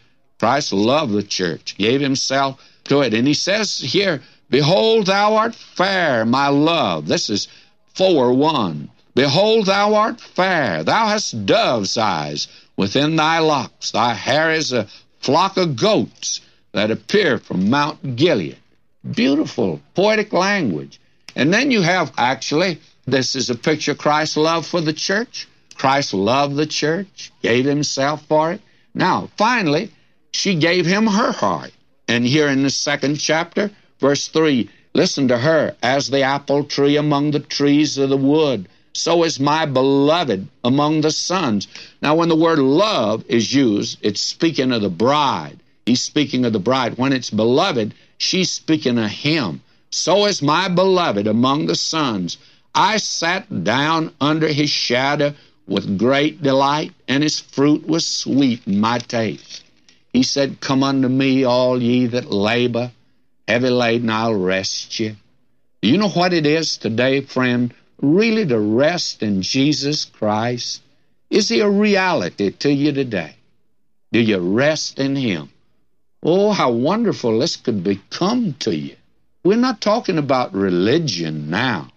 Christ 0.43 0.73
loved 0.73 1.13
the 1.13 1.23
church, 1.23 1.77
gave 1.77 2.01
himself 2.01 2.62
to 2.83 3.00
it. 3.00 3.13
And 3.13 3.25
he 3.25 3.33
says 3.33 3.79
here, 3.79 4.21
Behold, 4.50 5.05
thou 5.05 5.38
art 5.38 5.55
fair, 5.55 6.25
my 6.25 6.50
love. 6.50 7.07
This 7.07 7.29
is 7.29 7.47
4 7.95 8.33
1. 8.33 8.89
Behold, 9.15 9.67
thou 9.67 9.95
art 9.95 10.19
fair. 10.19 10.83
Thou 10.83 11.07
hast 11.07 11.45
dove's 11.45 11.97
eyes 11.97 12.50
within 12.75 13.15
thy 13.15 13.39
locks. 13.39 13.91
Thy 13.91 14.13
hair 14.15 14.51
is 14.51 14.73
a 14.73 14.89
flock 15.21 15.55
of 15.55 15.77
goats 15.77 16.41
that 16.73 16.91
appear 16.91 17.38
from 17.38 17.69
Mount 17.69 18.17
Gilead. 18.17 18.57
Beautiful, 19.09 19.79
poetic 19.95 20.33
language. 20.33 21.00
And 21.38 21.53
then 21.53 21.71
you 21.71 21.83
have 21.83 22.12
actually, 22.17 22.81
this 23.05 23.38
is 23.38 23.50
a 23.50 23.55
picture 23.55 23.93
of 23.93 23.97
Christ's 23.97 24.35
love 24.35 24.67
for 24.67 24.81
the 24.81 24.91
church. 24.91 25.47
Christ 25.75 26.13
loved 26.13 26.57
the 26.57 26.67
church, 26.67 27.31
gave 27.41 27.63
himself 27.63 28.25
for 28.25 28.51
it. 28.51 28.62
Now, 28.93 29.29
finally, 29.38 29.89
she 30.33 30.55
gave 30.55 30.85
him 30.85 31.07
her 31.07 31.31
heart. 31.31 31.71
And 32.07 32.25
here 32.25 32.47
in 32.49 32.63
the 32.63 32.69
second 32.69 33.17
chapter, 33.17 33.71
verse 33.99 34.27
3, 34.27 34.69
listen 34.93 35.27
to 35.29 35.37
her, 35.37 35.75
as 35.81 36.09
the 36.09 36.21
apple 36.21 36.63
tree 36.63 36.97
among 36.97 37.31
the 37.31 37.39
trees 37.39 37.97
of 37.97 38.09
the 38.09 38.17
wood, 38.17 38.67
so 38.93 39.23
is 39.23 39.39
my 39.39 39.65
beloved 39.65 40.47
among 40.63 41.01
the 41.01 41.11
sons. 41.11 41.67
Now, 42.01 42.15
when 42.15 42.29
the 42.29 42.35
word 42.35 42.59
love 42.59 43.23
is 43.27 43.53
used, 43.53 43.99
it's 44.01 44.21
speaking 44.21 44.71
of 44.71 44.81
the 44.81 44.89
bride. 44.89 45.59
He's 45.85 46.01
speaking 46.01 46.45
of 46.45 46.53
the 46.53 46.59
bride. 46.59 46.97
When 46.97 47.13
it's 47.13 47.29
beloved, 47.29 47.93
she's 48.17 48.51
speaking 48.51 48.97
of 48.97 49.09
him. 49.09 49.61
So 49.91 50.25
is 50.25 50.41
my 50.41 50.67
beloved 50.67 51.27
among 51.27 51.67
the 51.67 51.75
sons. 51.75 52.37
I 52.75 52.97
sat 52.97 53.63
down 53.63 54.11
under 54.19 54.47
his 54.47 54.69
shadow 54.69 55.33
with 55.67 55.97
great 55.97 56.41
delight, 56.41 56.91
and 57.07 57.23
his 57.23 57.39
fruit 57.39 57.87
was 57.87 58.05
sweet 58.05 58.61
in 58.65 58.79
my 58.79 58.97
taste. 58.99 59.63
He 60.13 60.24
said, 60.24 60.62
Come 60.62 60.84
unto 60.84 61.10
me, 61.10 61.43
all 61.43 61.82
ye 61.82 62.05
that 62.08 62.32
labor, 62.32 62.91
heavy 63.48 63.70
laden, 63.70 64.10
I'll 64.10 64.36
rest 64.36 65.00
you. 65.00 65.15
Do 65.82 65.89
you 65.89 65.98
know 65.98 66.10
what 66.10 66.34
it 66.34 66.46
is 66.46 66.77
today, 66.77 67.20
friend? 67.22 67.74
really 68.03 68.46
to 68.46 68.60
rest 68.60 69.24
in 69.24 69.41
Jesus 69.41 70.05
Christ? 70.05 70.82
Is 71.29 71.50
He 71.50 71.62
a 71.62 71.70
reality 71.70 72.51
to 72.51 72.72
you 72.72 72.91
today? 72.91 73.36
Do 74.12 74.20
you 74.20 74.38
rest 74.39 75.00
in 75.00 75.15
Him? 75.15 75.50
Oh, 76.22 76.51
how 76.51 76.72
wonderful 76.72 77.39
this 77.39 77.55
could 77.55 77.84
become 77.84 78.53
to 78.60 78.75
you. 78.75 78.96
We're 79.43 79.58
not 79.58 79.82
talking 79.82 80.17
about 80.17 80.53
religion 80.53 81.50
now. 81.50 81.89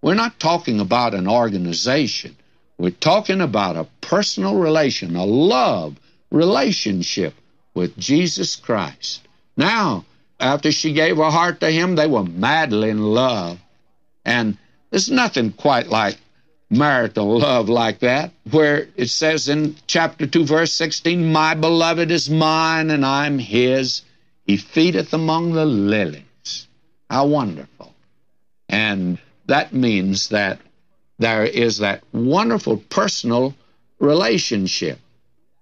We're 0.00 0.14
not 0.14 0.38
talking 0.38 0.80
about 0.80 1.14
an 1.14 1.28
organization. 1.28 2.36
We're 2.78 2.90
talking 2.90 3.40
about 3.40 3.76
a 3.76 3.88
personal 4.00 4.56
relation, 4.56 5.16
a 5.16 5.24
love 5.24 5.98
relationship 6.30 7.34
with 7.74 7.98
Jesus 7.98 8.56
Christ. 8.56 9.26
Now, 9.56 10.04
after 10.40 10.72
she 10.72 10.92
gave 10.92 11.16
her 11.16 11.30
heart 11.30 11.60
to 11.60 11.70
him, 11.70 11.96
they 11.96 12.06
were 12.06 12.24
madly 12.24 12.90
in 12.90 13.02
love. 13.02 13.58
And 14.24 14.56
there's 14.90 15.10
nothing 15.10 15.52
quite 15.52 15.88
like 15.88 16.16
marital 16.70 17.38
love 17.38 17.68
like 17.68 18.00
that, 18.00 18.32
where 18.50 18.88
it 18.96 19.08
says 19.08 19.48
in 19.48 19.76
chapter 19.86 20.26
2, 20.26 20.44
verse 20.44 20.72
16, 20.72 21.32
My 21.32 21.54
beloved 21.54 22.10
is 22.10 22.30
mine 22.30 22.90
and 22.90 23.04
I'm 23.04 23.38
his. 23.38 24.02
He 24.46 24.56
feedeth 24.56 25.12
among 25.12 25.52
the 25.52 25.64
lilies. 25.64 26.66
How 27.08 27.26
wonderful. 27.26 27.94
And 28.68 29.18
that 29.46 29.72
means 29.72 30.28
that 30.30 30.58
there 31.18 31.44
is 31.44 31.78
that 31.78 32.02
wonderful 32.12 32.78
personal 32.88 33.54
relationship. 33.98 34.98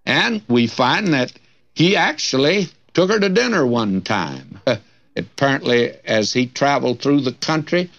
And 0.07 0.43
we 0.49 0.67
find 0.67 1.09
that 1.15 1.33
he 1.75 1.97
actually 1.97 2.69
took 2.95 3.11
her 3.11 3.19
to 3.19 3.29
dinner 3.29 3.67
one 3.67 4.03
time. 4.03 4.61
Apparently, 5.17 5.93
as 6.05 6.33
he 6.33 6.47
traveled 6.47 7.01
through 7.01 7.21
the 7.21 7.33
country, 7.33 7.91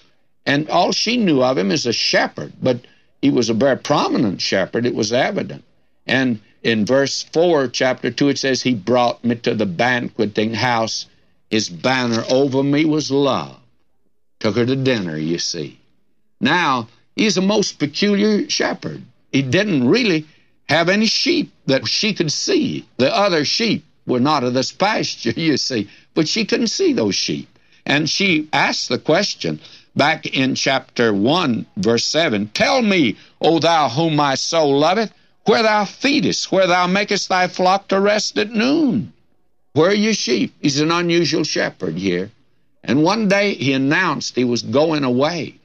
and 0.46 0.70
all 0.70 0.92
she 0.92 1.18
knew 1.18 1.44
of 1.44 1.58
him 1.58 1.72
is 1.72 1.86
a 1.86 1.94
shepherd, 1.94 2.54
but 2.62 2.80
he 3.22 3.30
was 3.30 3.50
a 3.50 3.54
very 3.54 3.78
prominent 3.78 4.42
shepherd, 4.42 4.86
it 4.86 4.96
was 4.96 5.14
evident. 5.14 5.64
And 6.06 6.40
in 6.64 6.86
verse 6.86 7.24
4, 7.24 7.68
chapter 7.68 8.12
2, 8.12 8.30
it 8.30 8.38
says, 8.40 8.62
He 8.62 8.74
brought 8.74 9.24
me 9.24 9.36
to 9.36 9.54
the 9.54 9.66
banqueting 9.66 10.54
house. 10.54 11.06
His 11.50 11.70
banner 11.70 12.24
over 12.30 12.64
me 12.64 12.86
was 12.86 13.12
love. 13.12 13.60
Took 14.40 14.58
her 14.58 14.66
to 14.66 14.76
dinner, 14.76 15.18
you 15.18 15.40
see. 15.40 15.80
Now, 16.42 16.90
he's 17.16 17.38
a 17.38 17.42
most 17.42 17.80
peculiar 17.80 18.50
shepherd. 18.50 19.04
He 19.32 19.42
didn't 19.42 19.88
really 19.88 20.26
have 20.70 20.90
any 20.90 21.06
sheep 21.06 21.52
that 21.66 21.88
she 21.88 22.14
could 22.14 22.32
see. 22.32 22.86
The 22.98 23.16
other 23.16 23.46
sheep 23.46 23.86
were 24.06 24.20
not 24.20 24.44
of 24.44 24.54
this 24.54 24.72
pasture, 24.72 25.32
you 25.36 25.58
see, 25.58 25.90
but 26.14 26.28
she 26.28 26.46
couldn't 26.46 26.68
see 26.68 26.94
those 26.94 27.16
sheep. 27.16 27.48
And 27.86 28.10
she 28.10 28.48
asked 28.54 28.90
the 28.90 28.98
question, 28.98 29.60
back 29.96 30.26
in 30.26 30.56
chapter 30.56 31.14
1, 31.14 31.66
verse 31.78 32.06
7 32.06 32.48
Tell 32.50 32.82
me, 32.82 33.18
O 33.42 33.60
thou 33.60 33.90
whom 33.90 34.16
my 34.16 34.36
soul 34.36 34.80
loveth, 34.80 35.12
where 35.46 35.64
thou 35.64 35.86
feedest, 35.86 36.52
where 36.52 36.68
thou 36.68 36.88
makest 36.88 37.30
thy 37.30 37.48
flock 37.48 37.90
to 37.90 38.00
rest 38.00 38.38
at 38.38 38.52
noon. 38.52 39.12
Where 39.74 39.90
are 39.90 39.94
your 39.94 40.14
sheep? 40.14 40.54
He's 40.62 40.80
an 40.80 40.92
unusual 40.92 41.44
shepherd 41.44 41.98
here. 41.98 42.32
And 42.84 43.04
one 43.04 43.28
day 43.28 43.56
he 43.56 43.74
announced 43.74 44.36
he 44.36 44.44
was 44.44 44.62
going 44.62 45.04
away. 45.04 45.56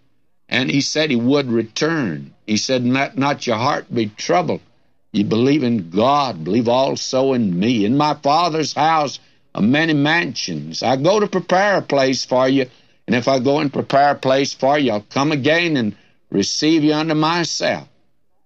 And 0.48 0.70
he 0.70 0.80
said 0.80 1.10
he 1.10 1.16
would 1.16 1.50
return. 1.50 2.32
He 2.46 2.56
said, 2.56 2.84
Let 2.84 3.18
not 3.18 3.46
your 3.46 3.56
heart 3.56 3.92
be 3.92 4.06
troubled. 4.06 4.60
You 5.10 5.24
believe 5.24 5.62
in 5.62 5.88
God, 5.88 6.44
believe 6.44 6.68
also 6.68 7.32
in 7.32 7.58
me. 7.58 7.86
In 7.86 7.96
my 7.96 8.14
Father's 8.14 8.74
house 8.74 9.18
are 9.54 9.62
many 9.62 9.94
mansions. 9.94 10.82
I 10.82 10.96
go 10.96 11.18
to 11.18 11.26
prepare 11.26 11.78
a 11.78 11.82
place 11.82 12.26
for 12.26 12.46
you. 12.46 12.66
And 13.06 13.16
if 13.16 13.26
I 13.26 13.38
go 13.38 13.58
and 13.60 13.72
prepare 13.72 14.10
a 14.10 14.18
place 14.18 14.52
for 14.52 14.78
you, 14.78 14.92
I'll 14.92 15.00
come 15.00 15.32
again 15.32 15.78
and 15.78 15.96
receive 16.30 16.84
you 16.84 16.92
unto 16.92 17.14
myself. 17.14 17.88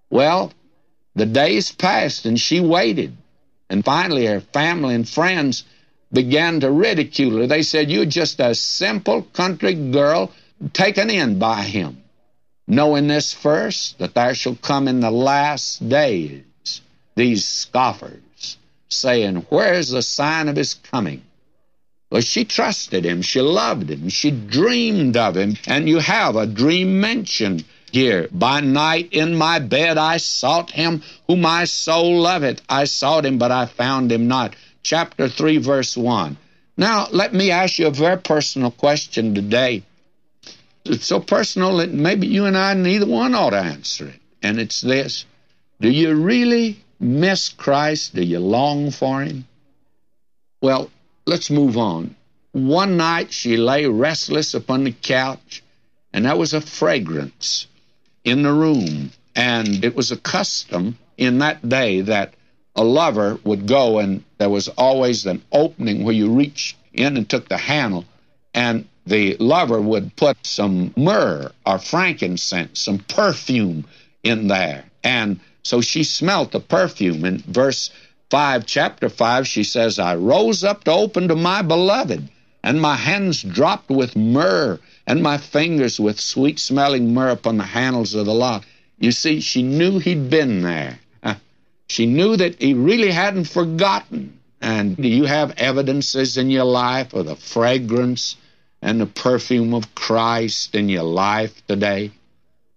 Well, 0.09 0.53
the 1.17 1.27
days 1.27 1.73
passed 1.73 2.27
and 2.27 2.39
she 2.39 2.61
waited. 2.61 3.17
And 3.69 3.85
finally, 3.85 4.27
her 4.27 4.41
family 4.41 4.95
and 4.95 5.09
friends 5.09 5.65
began 6.13 6.61
to 6.61 6.71
ridicule 6.71 7.39
her. 7.39 7.47
They 7.49 7.63
said, 7.63 7.91
You're 7.91 8.05
just 8.07 8.39
a 8.39 8.55
simple 8.55 9.23
country 9.23 9.75
girl 9.75 10.31
taken 10.73 11.11
in 11.11 11.41
by 11.41 11.63
him. 11.63 12.05
Knowing 12.69 13.09
this 13.09 13.33
first, 13.33 13.99
that 13.99 14.15
there 14.15 14.35
shall 14.35 14.55
come 14.55 14.87
in 14.87 15.01
the 15.01 15.11
last 15.11 15.89
days 15.89 16.45
these 17.15 17.47
scoffers, 17.47 18.57
saying, 18.89 19.47
Where's 19.49 19.91
the 19.91 20.03
sign 20.03 20.49
of 20.49 20.57
his 20.57 20.75
coming? 20.75 21.23
Well, 22.11 22.21
she 22.21 22.45
trusted 22.45 23.05
him. 23.07 23.23
She 23.23 23.41
loved 23.41 23.91
him. 23.91 24.11
She 24.11 24.31
dreamed 24.31 25.17
of 25.17 25.35
him. 25.35 25.57
And 25.67 25.89
you 25.89 25.99
have 25.99 26.37
a 26.37 26.47
dream 26.47 27.01
mentioned 27.01 27.65
here. 27.91 28.29
By 28.31 28.61
night 28.61 29.09
in 29.13 29.35
my 29.35 29.59
bed 29.61 29.97
I 29.97 30.19
sought 30.19 30.71
him 30.71 31.03
whom 31.27 31.41
my 31.41 31.65
soul 31.65 32.21
loveth. 32.21 32.61
I 32.69 32.85
sought 32.85 33.25
him, 33.25 33.39
but 33.39 33.51
I 33.51 33.65
found 33.65 34.13
him 34.13 34.29
not. 34.29 34.55
Chapter 34.83 35.29
3, 35.29 35.59
verse 35.59 35.97
1. 35.97 36.37
Now, 36.77 37.07
let 37.13 37.33
me 37.33 37.51
ask 37.51 37.79
you 37.79 37.87
a 37.87 37.91
very 37.91 38.19
personal 38.19 38.71
question 38.71 39.35
today. 39.35 39.83
It's 40.85 41.07
so 41.07 41.21
personal 41.21 41.77
that 41.79 41.93
maybe 41.93 42.27
you 42.27 42.45
and 42.47 42.59
I, 42.59 42.75
neither 42.75 43.07
one 43.07 43.35
ought 43.35 43.51
to 43.51 43.59
answer 43.59 44.09
it. 44.09 44.21
And 44.43 44.59
it's 44.59 44.81
this 44.81 45.25
Do 45.81 45.89
you 45.89 46.15
really 46.15 46.83
miss 47.03 47.51
Christ? 47.51 48.15
Do 48.15 48.23
you 48.23 48.39
long 48.39 48.91
for 48.91 49.23
him? 49.23 49.47
Well, 50.63 50.91
let's 51.27 51.51
move 51.51 51.77
on. 51.77 52.17
One 52.53 52.97
night 52.97 53.33
she 53.33 53.57
lay 53.57 53.87
restless 53.87 54.55
upon 54.55 54.85
the 54.85 54.93
couch, 54.93 55.63
and 56.13 56.25
there 56.25 56.37
was 56.37 56.55
a 56.55 56.61
fragrance. 56.61 57.67
in 58.25 58.43
the 58.43 58.53
room. 58.53 59.13
And 59.35 59.85
it 59.85 59.97
was 59.97 60.13
a 60.13 60.17
custom 60.17 60.99
in 61.17 61.39
that 61.39 61.69
day 61.69 62.03
that 62.03 62.35
a 62.77 62.85
lover 62.85 63.39
would 63.45 63.67
go 63.67 63.99
and 63.99 64.25
there 64.39 64.51
was 64.51 64.69
always 64.69 65.27
an 65.27 65.43
opening 65.53 66.05
where 66.05 66.15
you 66.15 66.31
reach 66.33 66.77
in 66.93 67.17
and 67.17 67.29
took 67.29 67.49
the 67.49 67.57
handle 67.57 68.05
and 68.55 68.87
the 69.07 69.37
lover 69.39 69.81
would 69.81 70.15
put 70.17 70.37
some 70.47 70.93
myrrh 70.97 71.51
or 71.67 71.79
frankincense, 71.79 72.81
some 72.81 72.99
perfume 72.99 73.85
in 74.23 74.49
there. 74.49 74.85
And 75.03 75.41
so 75.63 75.81
she 75.81 76.05
smelt 76.05 76.53
the 76.53 76.61
perfume. 76.61 77.25
In 77.25 77.39
verse 77.39 77.91
5, 78.31 78.67
chapter 78.67 79.09
5, 79.09 79.47
she 79.47 79.65
says, 79.65 79.99
I 79.99 80.17
rose 80.17 80.65
up 80.65 80.85
to 80.85 80.93
open 80.93 81.29
to 81.29 81.37
my 81.37 81.63
beloved, 81.63 82.29
and 82.63 82.81
my 82.81 82.97
hands 82.97 83.43
dropped 83.43 83.91
with 83.91 84.17
myrrh, 84.17 84.79
and 85.07 85.23
my 85.23 85.39
fingers 85.39 85.99
with 85.99 86.21
sweet 86.21 86.59
smelling 86.59 87.13
myrrh 87.13 87.31
upon 87.31 87.59
the 87.59 87.65
handles 87.65 88.15
of 88.15 88.27
the 88.27 88.35
lock. 88.35 88.65
You 88.99 89.13
see, 89.13 89.41
she 89.41 89.63
knew 89.63 89.99
he'd 89.99 90.31
been 90.31 90.63
there. 90.63 90.99
She 91.89 92.07
knew 92.07 92.37
that 92.37 92.63
he 92.63 92.73
really 92.73 93.11
hadn't 93.11 93.45
forgotten. 93.45 94.39
And 94.63 94.97
do 94.97 95.07
you 95.07 95.25
have 95.25 95.59
evidences 95.59 96.39
in 96.39 96.51
your 96.51 96.65
life 96.65 97.13
of 97.13 97.27
the 97.27 97.37
fragrance 97.37 98.37
and 98.81 98.99
the 98.99 99.07
perfume 99.07 99.75
of 99.75 99.95
Christ 99.95 100.75
in 100.75 100.89
your 100.89 101.03
life 101.03 101.67
today? 101.67 102.13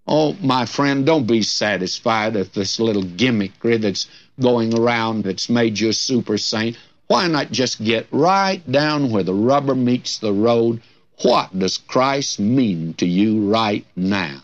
Oh, 0.07 0.33
my 0.41 0.65
friend, 0.65 1.05
don't 1.05 1.25
be 1.25 1.41
satisfied 1.41 2.35
with 2.35 2.53
this 2.53 2.79
little 2.79 3.03
gimmickry 3.03 3.81
that's 3.81 4.07
going 4.39 4.77
around 4.77 5.23
that's 5.23 5.49
made 5.49 5.79
you 5.79 5.89
a 5.89 5.93
super 5.93 6.37
saint. 6.37 6.77
Why 7.07 7.27
not 7.27 7.51
just 7.51 7.83
get 7.83 8.07
right 8.11 8.61
down 8.71 9.09
where 9.09 9.23
the 9.23 9.33
rubber 9.33 9.75
meets 9.75 10.19
the 10.19 10.33
road? 10.33 10.81
What 11.21 11.57
does 11.57 11.77
Christ 11.77 12.39
mean 12.39 12.93
to 12.95 13.07
you 13.07 13.49
right 13.49 13.85
now? 13.95 14.41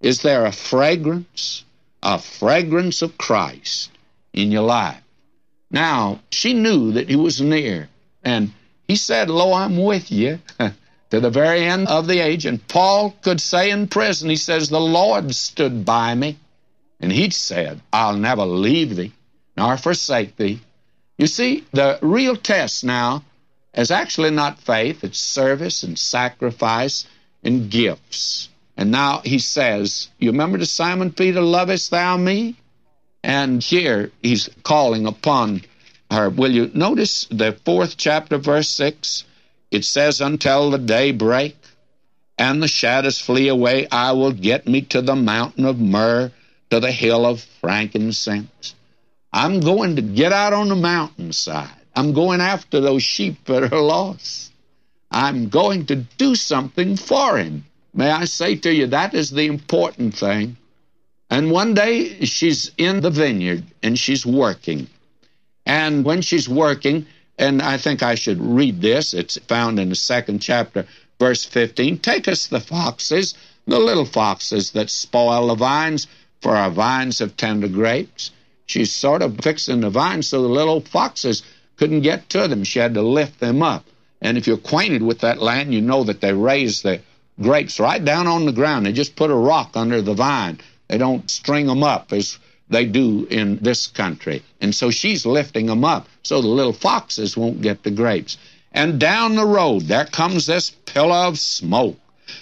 Is 0.00 0.22
there 0.22 0.44
a 0.44 0.52
fragrance, 0.52 1.64
a 2.02 2.18
fragrance 2.18 3.02
of 3.02 3.16
Christ 3.16 3.90
in 4.32 4.50
your 4.50 4.62
life? 4.62 5.00
Now, 5.70 6.20
she 6.30 6.52
knew 6.52 6.92
that 6.92 7.08
he 7.08 7.16
was 7.16 7.40
near, 7.40 7.88
and 8.22 8.52
he 8.88 8.96
said, 8.96 9.30
Lo, 9.30 9.52
I'm 9.52 9.76
with 9.76 10.10
you 10.10 10.40
to 11.14 11.20
the 11.20 11.30
very 11.30 11.64
end 11.64 11.86
of 11.86 12.08
the 12.08 12.18
age. 12.18 12.44
And 12.44 12.66
Paul 12.66 13.14
could 13.22 13.40
say 13.40 13.70
in 13.70 13.86
prison, 13.86 14.28
he 14.28 14.36
says, 14.36 14.68
The 14.68 14.80
Lord 14.80 15.32
stood 15.32 15.84
by 15.84 16.12
me. 16.12 16.38
And 16.98 17.12
he 17.12 17.30
said, 17.30 17.80
I'll 17.92 18.16
never 18.16 18.44
leave 18.44 18.96
thee 18.96 19.12
nor 19.56 19.76
forsake 19.76 20.36
thee. 20.36 20.60
You 21.16 21.28
see, 21.28 21.64
the 21.72 22.00
real 22.02 22.34
test 22.34 22.82
now 22.82 23.22
is 23.74 23.92
actually 23.92 24.32
not 24.32 24.58
faith, 24.58 25.04
it's 25.04 25.20
service 25.20 25.84
and 25.84 25.96
sacrifice 25.96 27.06
and 27.44 27.70
gifts. 27.70 28.48
And 28.76 28.90
now 28.90 29.20
he 29.24 29.38
says, 29.38 30.08
You 30.18 30.32
remember 30.32 30.58
to 30.58 30.66
Simon 30.66 31.12
Peter, 31.12 31.40
lovest 31.40 31.92
thou 31.92 32.16
me? 32.16 32.56
And 33.22 33.62
here 33.62 34.10
he's 34.20 34.50
calling 34.64 35.06
upon 35.06 35.62
her. 36.10 36.28
Will 36.28 36.50
you 36.50 36.72
notice 36.74 37.28
the 37.30 37.52
fourth 37.64 37.96
chapter, 37.96 38.36
verse 38.36 38.68
6? 38.68 39.24
It 39.74 39.84
says, 39.84 40.20
Until 40.20 40.70
the 40.70 40.78
day 40.78 41.10
break 41.10 41.56
and 42.38 42.62
the 42.62 42.68
shadows 42.68 43.20
flee 43.20 43.48
away, 43.48 43.88
I 43.90 44.12
will 44.12 44.30
get 44.30 44.68
me 44.68 44.82
to 44.82 45.02
the 45.02 45.16
mountain 45.16 45.64
of 45.64 45.80
myrrh, 45.80 46.30
to 46.70 46.78
the 46.78 46.92
hill 46.92 47.26
of 47.26 47.42
frankincense. 47.60 48.76
I'm 49.32 49.58
going 49.58 49.96
to 49.96 50.02
get 50.02 50.32
out 50.32 50.52
on 50.52 50.68
the 50.68 50.76
mountainside. 50.76 51.74
I'm 51.96 52.12
going 52.12 52.40
after 52.40 52.80
those 52.80 53.02
sheep 53.02 53.44
that 53.46 53.72
are 53.72 53.80
lost. 53.80 54.52
I'm 55.10 55.48
going 55.48 55.86
to 55.86 55.96
do 55.96 56.36
something 56.36 56.96
for 56.96 57.36
him. 57.36 57.64
May 57.92 58.10
I 58.10 58.26
say 58.26 58.54
to 58.54 58.72
you, 58.72 58.86
that 58.86 59.12
is 59.12 59.30
the 59.30 59.46
important 59.46 60.14
thing. 60.14 60.56
And 61.30 61.50
one 61.50 61.74
day 61.74 62.24
she's 62.26 62.70
in 62.78 63.00
the 63.00 63.10
vineyard 63.10 63.64
and 63.82 63.98
she's 63.98 64.24
working. 64.24 64.86
And 65.66 66.04
when 66.04 66.22
she's 66.22 66.48
working, 66.48 67.06
and 67.38 67.60
I 67.60 67.78
think 67.78 68.02
I 68.02 68.14
should 68.14 68.40
read 68.40 68.80
this, 68.80 69.12
it's 69.12 69.38
found 69.48 69.80
in 69.80 69.88
the 69.88 69.96
second 69.96 70.40
chapter, 70.40 70.86
verse 71.18 71.44
15 71.44 71.98
Take 71.98 72.28
us 72.28 72.46
the 72.46 72.60
foxes, 72.60 73.34
the 73.66 73.78
little 73.78 74.04
foxes 74.04 74.70
that 74.72 74.90
spoil 74.90 75.48
the 75.48 75.54
vines, 75.54 76.06
for 76.40 76.54
our 76.54 76.70
vines 76.70 77.18
have 77.18 77.36
tender 77.36 77.68
grapes. 77.68 78.30
She's 78.66 78.92
sort 78.92 79.22
of 79.22 79.38
fixing 79.40 79.80
the 79.80 79.90
vines 79.90 80.28
so 80.28 80.42
the 80.42 80.48
little 80.48 80.80
foxes 80.80 81.42
couldn't 81.76 82.02
get 82.02 82.28
to 82.30 82.46
them. 82.48 82.64
She 82.64 82.78
had 82.78 82.94
to 82.94 83.02
lift 83.02 83.40
them 83.40 83.62
up. 83.62 83.84
And 84.22 84.38
if 84.38 84.46
you're 84.46 84.56
acquainted 84.56 85.02
with 85.02 85.20
that 85.20 85.42
land, 85.42 85.74
you 85.74 85.80
know 85.80 86.04
that 86.04 86.20
they 86.20 86.32
raise 86.32 86.82
the 86.82 87.00
grapes 87.40 87.80
right 87.80 88.02
down 88.02 88.26
on 88.26 88.46
the 88.46 88.52
ground. 88.52 88.86
They 88.86 88.92
just 88.92 89.16
put 89.16 89.30
a 89.30 89.34
rock 89.34 89.72
under 89.74 90.00
the 90.00 90.14
vine. 90.14 90.60
They 90.88 90.98
don't 90.98 91.30
string 91.30 91.66
them 91.66 91.82
up 91.82 92.12
as 92.12 92.38
they 92.68 92.86
do 92.86 93.26
in 93.30 93.58
this 93.58 93.86
country. 93.86 94.42
And 94.60 94.74
so 94.74 94.90
she's 94.90 95.26
lifting 95.26 95.66
them 95.66 95.84
up 95.84 96.08
so 96.22 96.40
the 96.40 96.48
little 96.48 96.72
foxes 96.72 97.36
won't 97.36 97.62
get 97.62 97.82
the 97.82 97.90
grapes. 97.90 98.38
And 98.72 98.98
down 98.98 99.36
the 99.36 99.44
road 99.44 99.82
there 99.82 100.06
comes 100.06 100.46
this 100.46 100.70
pillar 100.86 101.26
of 101.28 101.38
smoke. 101.38 101.98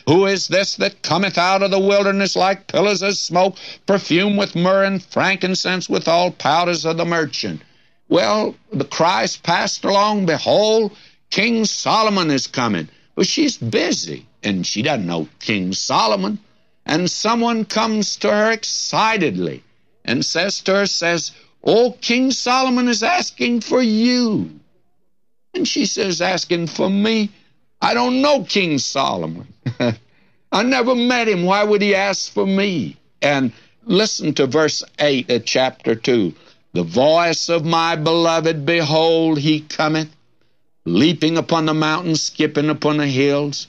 Who 0.06 0.26
is 0.26 0.48
this 0.48 0.76
that 0.76 1.02
cometh 1.02 1.36
out 1.36 1.62
of 1.62 1.70
the 1.70 1.78
wilderness 1.78 2.36
like 2.36 2.68
pillars 2.68 3.02
of 3.02 3.18
smoke, 3.18 3.56
perfumed 3.84 4.38
with 4.38 4.54
myrrh 4.54 4.84
and 4.84 5.02
frankincense, 5.02 5.88
with 5.88 6.06
all 6.06 6.30
powders 6.30 6.86
of 6.86 6.96
the 6.96 7.04
merchant? 7.04 7.62
Well, 8.08 8.54
the 8.72 8.84
Christ 8.84 9.42
passed 9.42 9.84
along, 9.84 10.26
behold, 10.26 10.96
King 11.30 11.64
Solomon 11.64 12.30
is 12.30 12.46
coming. 12.46 12.88
But 13.14 13.26
she's 13.26 13.56
busy 13.56 14.26
and 14.42 14.66
she 14.66 14.82
doesn't 14.82 15.06
know 15.06 15.28
King 15.40 15.72
Solomon. 15.72 16.38
And 16.86 17.10
someone 17.10 17.64
comes 17.64 18.16
to 18.18 18.30
her 18.30 18.50
excitedly 18.52 19.62
and 20.04 20.24
her, 20.24 20.86
says, 20.86 21.32
Oh, 21.64 21.96
King 22.00 22.30
Solomon 22.30 22.88
is 22.88 23.02
asking 23.02 23.60
for 23.60 23.80
you. 23.80 24.50
And 25.54 25.66
she 25.68 25.86
says, 25.86 26.20
asking 26.20 26.66
for 26.68 26.90
me? 26.90 27.30
I 27.80 27.94
don't 27.94 28.22
know 28.22 28.44
King 28.44 28.78
Solomon. 28.78 29.46
I 30.52 30.62
never 30.62 30.94
met 30.94 31.28
him. 31.28 31.44
Why 31.44 31.64
would 31.64 31.82
he 31.82 31.94
ask 31.94 32.32
for 32.32 32.46
me? 32.46 32.96
And 33.20 33.52
listen 33.84 34.34
to 34.34 34.46
verse 34.46 34.82
8 34.98 35.30
of 35.30 35.44
chapter 35.44 35.94
2. 35.94 36.34
The 36.74 36.82
voice 36.82 37.48
of 37.48 37.64
my 37.64 37.96
beloved, 37.96 38.64
behold, 38.64 39.38
he 39.38 39.60
cometh, 39.60 40.08
leaping 40.84 41.36
upon 41.36 41.66
the 41.66 41.74
mountains, 41.74 42.22
skipping 42.22 42.70
upon 42.70 42.96
the 42.96 43.06
hills. 43.06 43.66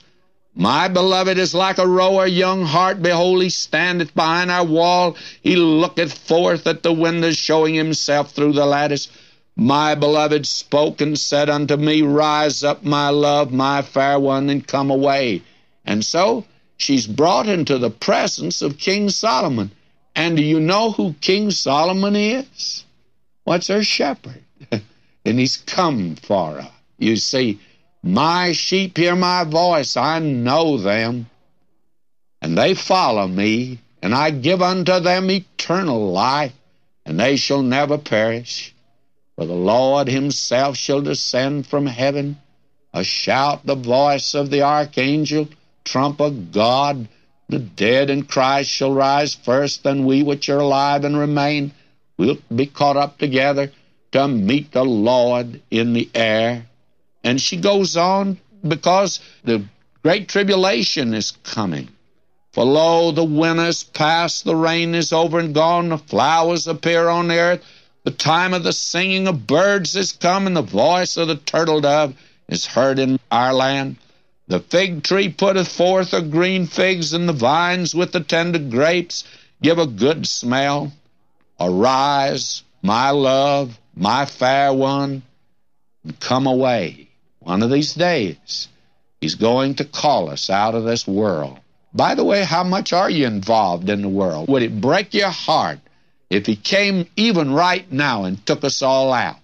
My 0.56 0.86
beloved 0.86 1.36
is 1.36 1.52
like 1.52 1.78
a 1.78 1.86
roer, 1.86 2.26
young 2.26 2.64
hart. 2.64 3.02
Behold, 3.02 3.42
he 3.42 3.50
standeth 3.50 4.14
behind 4.14 4.52
our 4.52 4.64
wall. 4.64 5.16
He 5.42 5.56
looketh 5.56 6.12
forth 6.12 6.66
at 6.68 6.84
the 6.84 6.92
windows, 6.92 7.36
showing 7.36 7.74
himself 7.74 8.30
through 8.30 8.52
the 8.52 8.64
lattice. 8.64 9.08
My 9.56 9.96
beloved 9.96 10.46
spoke 10.46 11.00
and 11.00 11.18
said 11.18 11.50
unto 11.50 11.76
me, 11.76 12.02
Rise 12.02 12.62
up, 12.62 12.84
my 12.84 13.08
love, 13.10 13.52
my 13.52 13.82
fair 13.82 14.18
one, 14.20 14.48
and 14.48 14.66
come 14.66 14.90
away. 14.90 15.42
And 15.84 16.04
so 16.04 16.44
she's 16.76 17.06
brought 17.08 17.48
into 17.48 17.78
the 17.78 17.90
presence 17.90 18.62
of 18.62 18.78
King 18.78 19.10
Solomon. 19.10 19.72
And 20.14 20.36
do 20.36 20.42
you 20.42 20.60
know 20.60 20.92
who 20.92 21.14
King 21.20 21.50
Solomon 21.50 22.14
is? 22.14 22.84
What's 23.42 23.66
her 23.66 23.82
shepherd? 23.82 24.42
and 24.70 25.38
he's 25.38 25.56
come 25.56 26.14
for 26.14 26.60
her. 26.60 26.70
You 26.98 27.16
see, 27.16 27.58
my 28.04 28.52
sheep 28.52 28.98
hear 28.98 29.16
my 29.16 29.44
voice, 29.44 29.96
I 29.96 30.18
know 30.18 30.76
them, 30.76 31.30
and 32.42 32.56
they 32.56 32.74
follow 32.74 33.26
me, 33.26 33.78
and 34.02 34.14
I 34.14 34.30
give 34.30 34.60
unto 34.60 35.00
them 35.00 35.30
eternal 35.30 36.12
life, 36.12 36.52
and 37.06 37.18
they 37.18 37.36
shall 37.36 37.62
never 37.62 37.96
perish. 37.96 38.74
For 39.36 39.46
the 39.46 39.54
Lord 39.54 40.08
himself 40.08 40.76
shall 40.76 41.00
descend 41.00 41.66
from 41.66 41.86
heaven, 41.86 42.36
a 42.92 43.02
shout, 43.02 43.64
the 43.64 43.74
voice 43.74 44.34
of 44.34 44.50
the 44.50 44.62
archangel, 44.62 45.48
trump 45.82 46.20
of 46.20 46.52
God. 46.52 47.08
The 47.48 47.58
dead 47.58 48.10
in 48.10 48.24
Christ 48.24 48.68
shall 48.68 48.92
rise 48.92 49.34
first, 49.34 49.86
and 49.86 50.06
we 50.06 50.22
which 50.22 50.50
are 50.50 50.60
alive 50.60 51.04
and 51.04 51.16
remain 51.16 51.72
will 52.18 52.36
be 52.54 52.66
caught 52.66 52.98
up 52.98 53.18
together 53.18 53.72
to 54.12 54.28
meet 54.28 54.72
the 54.72 54.84
Lord 54.84 55.62
in 55.70 55.94
the 55.94 56.10
air. 56.14 56.66
And 57.24 57.40
she 57.40 57.56
goes 57.56 57.96
on 57.96 58.38
because 58.68 59.18
the 59.44 59.64
great 60.02 60.28
tribulation 60.28 61.14
is 61.14 61.32
coming. 61.42 61.88
For 62.52 62.64
lo, 62.64 63.12
the 63.12 63.24
winter 63.24 63.64
is 63.64 63.82
past, 63.82 64.44
the 64.44 64.54
rain 64.54 64.94
is 64.94 65.10
over 65.10 65.38
and 65.38 65.54
gone, 65.54 65.88
the 65.88 65.98
flowers 65.98 66.68
appear 66.68 67.08
on 67.08 67.28
the 67.28 67.38
earth, 67.38 67.64
the 68.04 68.10
time 68.10 68.52
of 68.52 68.62
the 68.62 68.74
singing 68.74 69.26
of 69.26 69.46
birds 69.46 69.96
is 69.96 70.12
come, 70.12 70.46
and 70.46 70.54
the 70.54 70.62
voice 70.62 71.16
of 71.16 71.26
the 71.28 71.36
turtle 71.36 71.80
dove 71.80 72.14
is 72.46 72.66
heard 72.66 72.98
in 72.98 73.18
our 73.32 73.54
land. 73.54 73.96
The 74.46 74.60
fig 74.60 75.02
tree 75.02 75.30
putteth 75.30 75.68
forth 75.68 76.10
her 76.10 76.20
green 76.20 76.66
figs, 76.66 77.14
and 77.14 77.26
the 77.26 77.32
vines 77.32 77.94
with 77.94 78.12
the 78.12 78.20
tender 78.20 78.58
grapes 78.58 79.24
give 79.62 79.78
a 79.78 79.86
good 79.86 80.28
smell. 80.28 80.92
Arise, 81.58 82.62
my 82.82 83.10
love, 83.10 83.80
my 83.96 84.26
fair 84.26 84.74
one, 84.74 85.22
and 86.04 86.20
come 86.20 86.46
away 86.46 87.08
one 87.44 87.62
of 87.62 87.70
these 87.70 87.94
days, 87.94 88.68
He's 89.20 89.34
going 89.34 89.76
to 89.76 89.84
call 89.84 90.28
us 90.28 90.50
out 90.50 90.74
of 90.74 90.84
this 90.84 91.06
world. 91.06 91.58
By 91.92 92.14
the 92.14 92.24
way, 92.24 92.42
how 92.42 92.64
much 92.64 92.92
are 92.92 93.08
you 93.08 93.26
involved 93.26 93.88
in 93.88 94.02
the 94.02 94.08
world? 94.08 94.48
Would 94.48 94.62
it 94.62 94.80
break 94.80 95.14
your 95.14 95.30
heart 95.30 95.78
if 96.28 96.46
He 96.46 96.56
came 96.56 97.06
even 97.16 97.52
right 97.52 97.90
now 97.92 98.24
and 98.24 98.44
took 98.44 98.64
us 98.64 98.82
all 98.82 99.12
out? 99.12 99.36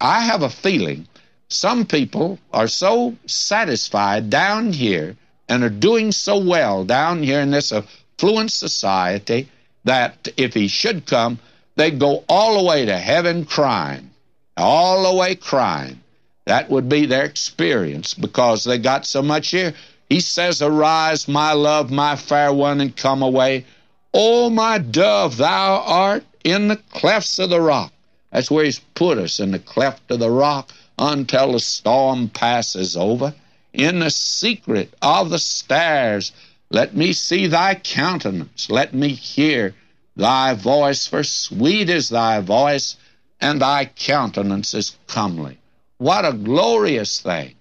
I 0.00 0.20
have 0.20 0.42
a 0.42 0.50
feeling 0.50 1.06
some 1.48 1.86
people 1.86 2.38
are 2.52 2.68
so 2.68 3.16
satisfied 3.26 4.30
down 4.30 4.72
here 4.72 5.16
and 5.48 5.64
are 5.64 5.70
doing 5.70 6.12
so 6.12 6.38
well 6.38 6.84
down 6.84 7.22
here 7.22 7.40
in 7.40 7.50
this 7.50 7.72
affluent 7.72 8.52
society 8.52 9.48
that 9.84 10.28
if 10.36 10.54
He 10.54 10.68
should 10.68 11.06
come, 11.06 11.38
they'd 11.74 11.98
go 11.98 12.24
all 12.28 12.58
the 12.58 12.68
way 12.68 12.84
to 12.84 12.96
heaven 12.96 13.44
crying, 13.44 14.10
all 14.56 15.10
the 15.10 15.18
way 15.18 15.34
crying. 15.34 16.00
That 16.48 16.70
would 16.70 16.88
be 16.88 17.04
their 17.04 17.26
experience 17.26 18.14
because 18.14 18.64
they 18.64 18.78
got 18.78 19.04
so 19.04 19.20
much 19.20 19.50
here. 19.50 19.74
He 20.08 20.20
says, 20.20 20.62
Arise, 20.62 21.28
my 21.28 21.52
love, 21.52 21.90
my 21.90 22.16
fair 22.16 22.54
one, 22.54 22.80
and 22.80 22.96
come 22.96 23.20
away. 23.20 23.66
O 24.14 24.48
my 24.48 24.78
dove, 24.78 25.36
thou 25.36 25.82
art 25.84 26.24
in 26.44 26.68
the 26.68 26.76
clefts 26.76 27.38
of 27.38 27.50
the 27.50 27.60
rock. 27.60 27.92
That's 28.32 28.50
where 28.50 28.64
he's 28.64 28.78
put 28.94 29.18
us, 29.18 29.40
in 29.40 29.50
the 29.50 29.58
cleft 29.58 30.10
of 30.10 30.20
the 30.20 30.30
rock, 30.30 30.72
until 30.98 31.52
the 31.52 31.60
storm 31.60 32.30
passes 32.30 32.96
over. 32.96 33.34
In 33.74 33.98
the 33.98 34.10
secret 34.10 34.94
of 35.02 35.28
the 35.28 35.38
stairs, 35.38 36.32
let 36.70 36.96
me 36.96 37.12
see 37.12 37.46
thy 37.46 37.74
countenance. 37.74 38.70
Let 38.70 38.94
me 38.94 39.08
hear 39.08 39.74
thy 40.16 40.54
voice, 40.54 41.06
for 41.06 41.22
sweet 41.24 41.90
is 41.90 42.08
thy 42.08 42.40
voice, 42.40 42.96
and 43.38 43.60
thy 43.60 43.84
countenance 43.84 44.72
is 44.72 44.96
comely. 45.08 45.57
What 45.98 46.24
a 46.24 46.32
glorious 46.32 47.20
thing! 47.20 47.54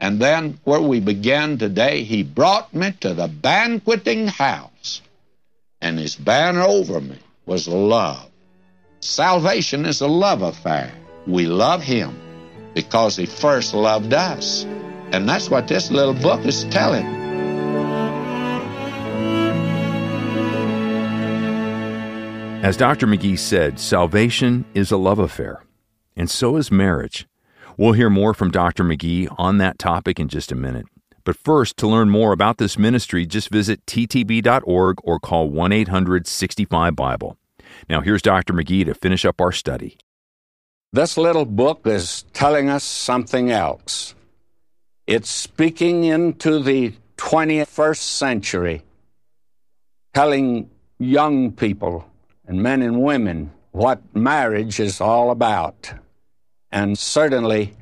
And 0.00 0.20
then, 0.20 0.58
where 0.64 0.80
we 0.80 0.98
began 0.98 1.58
today, 1.58 2.02
he 2.02 2.24
brought 2.24 2.74
me 2.74 2.92
to 3.00 3.14
the 3.14 3.28
banqueting 3.28 4.26
house, 4.26 5.00
and 5.80 5.98
his 5.98 6.16
banner 6.16 6.62
over 6.62 7.00
me 7.00 7.18
was 7.46 7.68
love. 7.68 8.28
Salvation 8.98 9.86
is 9.86 10.00
a 10.00 10.08
love 10.08 10.42
affair. 10.42 10.92
We 11.28 11.46
love 11.46 11.82
him 11.82 12.18
because 12.74 13.16
he 13.16 13.26
first 13.26 13.74
loved 13.74 14.12
us. 14.12 14.64
And 15.12 15.28
that's 15.28 15.48
what 15.48 15.68
this 15.68 15.92
little 15.92 16.14
book 16.14 16.44
is 16.44 16.64
telling. 16.64 17.06
As 22.64 22.76
Dr. 22.76 23.06
McGee 23.06 23.38
said, 23.38 23.78
salvation 23.78 24.64
is 24.74 24.90
a 24.90 24.96
love 24.96 25.20
affair, 25.20 25.62
and 26.16 26.28
so 26.28 26.56
is 26.56 26.72
marriage. 26.72 27.26
We'll 27.76 27.92
hear 27.92 28.10
more 28.10 28.34
from 28.34 28.50
Dr. 28.50 28.84
McGee 28.84 29.32
on 29.36 29.58
that 29.58 29.78
topic 29.78 30.20
in 30.20 30.28
just 30.28 30.52
a 30.52 30.54
minute. 30.54 30.86
But 31.24 31.36
first, 31.36 31.76
to 31.78 31.88
learn 31.88 32.08
more 32.08 32.32
about 32.32 32.58
this 32.58 32.78
ministry, 32.78 33.26
just 33.26 33.48
visit 33.48 33.84
ttb.org 33.86 34.98
or 35.02 35.18
call 35.18 35.50
1 35.50 35.72
800 35.72 36.26
65 36.26 36.94
Bible. 36.94 37.36
Now, 37.88 38.00
here's 38.00 38.22
Dr. 38.22 38.52
McGee 38.52 38.84
to 38.84 38.94
finish 38.94 39.24
up 39.24 39.40
our 39.40 39.50
study. 39.50 39.98
This 40.92 41.16
little 41.16 41.46
book 41.46 41.86
is 41.86 42.24
telling 42.32 42.68
us 42.68 42.84
something 42.84 43.50
else. 43.50 44.14
It's 45.06 45.28
speaking 45.28 46.04
into 46.04 46.62
the 46.62 46.94
21st 47.16 47.96
century, 47.96 48.82
telling 50.12 50.70
young 50.98 51.50
people 51.52 52.08
and 52.46 52.62
men 52.62 52.82
and 52.82 53.02
women 53.02 53.52
what 53.72 54.00
marriage 54.14 54.78
is 54.78 55.00
all 55.00 55.30
about. 55.32 55.92
And 56.74 56.98
certainly, 56.98 57.72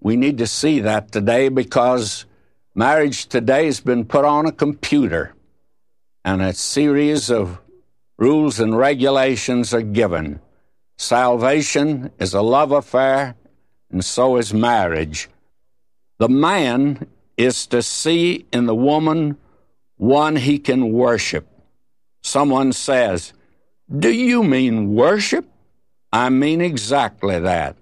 we 0.00 0.16
need 0.16 0.38
to 0.38 0.46
see 0.46 0.80
that 0.80 1.12
today 1.12 1.50
because 1.50 2.24
marriage 2.74 3.26
today 3.26 3.66
has 3.66 3.80
been 3.80 4.06
put 4.06 4.24
on 4.24 4.46
a 4.46 4.52
computer 4.52 5.34
and 6.24 6.40
a 6.40 6.54
series 6.54 7.30
of 7.30 7.60
rules 8.16 8.58
and 8.58 8.74
regulations 8.74 9.74
are 9.74 9.82
given. 9.82 10.40
Salvation 10.96 12.10
is 12.18 12.32
a 12.32 12.40
love 12.40 12.72
affair, 12.72 13.34
and 13.90 14.02
so 14.02 14.38
is 14.38 14.54
marriage. 14.54 15.28
The 16.18 16.30
man 16.30 17.06
is 17.36 17.66
to 17.66 17.82
see 17.82 18.46
in 18.50 18.64
the 18.64 18.74
woman 18.74 19.36
one 19.98 20.36
he 20.36 20.58
can 20.58 20.90
worship. 20.90 21.46
Someone 22.22 22.72
says, 22.72 23.34
Do 23.94 24.10
you 24.10 24.42
mean 24.42 24.94
worship? 24.94 25.46
I 26.10 26.30
mean 26.30 26.62
exactly 26.62 27.38
that. 27.38 27.76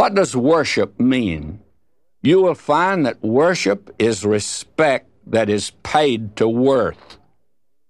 What 0.00 0.14
does 0.14 0.34
worship 0.34 0.98
mean? 0.98 1.60
You 2.22 2.40
will 2.40 2.54
find 2.54 3.04
that 3.04 3.22
worship 3.22 3.94
is 3.98 4.24
respect 4.24 5.10
that 5.26 5.50
is 5.50 5.72
paid 5.82 6.36
to 6.36 6.48
worth. 6.48 7.18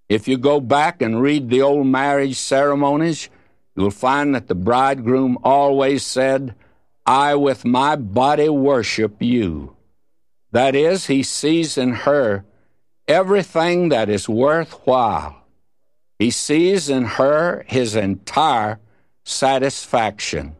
If 0.09 0.27
you 0.27 0.37
go 0.37 0.59
back 0.59 1.01
and 1.01 1.21
read 1.21 1.49
the 1.49 1.61
old 1.61 1.87
marriage 1.87 2.35
ceremonies, 2.35 3.29
you'll 3.77 3.91
find 3.91 4.35
that 4.35 4.49
the 4.49 4.55
bridegroom 4.55 5.37
always 5.41 6.05
said, 6.05 6.53
I 7.05 7.35
with 7.35 7.63
my 7.63 7.95
body 7.95 8.49
worship 8.49 9.21
you. 9.21 9.77
That 10.51 10.75
is, 10.75 11.07
he 11.07 11.23
sees 11.23 11.77
in 11.77 11.93
her 11.93 12.43
everything 13.07 13.87
that 13.87 14.09
is 14.09 14.27
worthwhile. 14.27 15.45
He 16.19 16.29
sees 16.29 16.89
in 16.89 17.05
her 17.05 17.63
his 17.69 17.95
entire 17.95 18.81
satisfaction. 19.23 20.57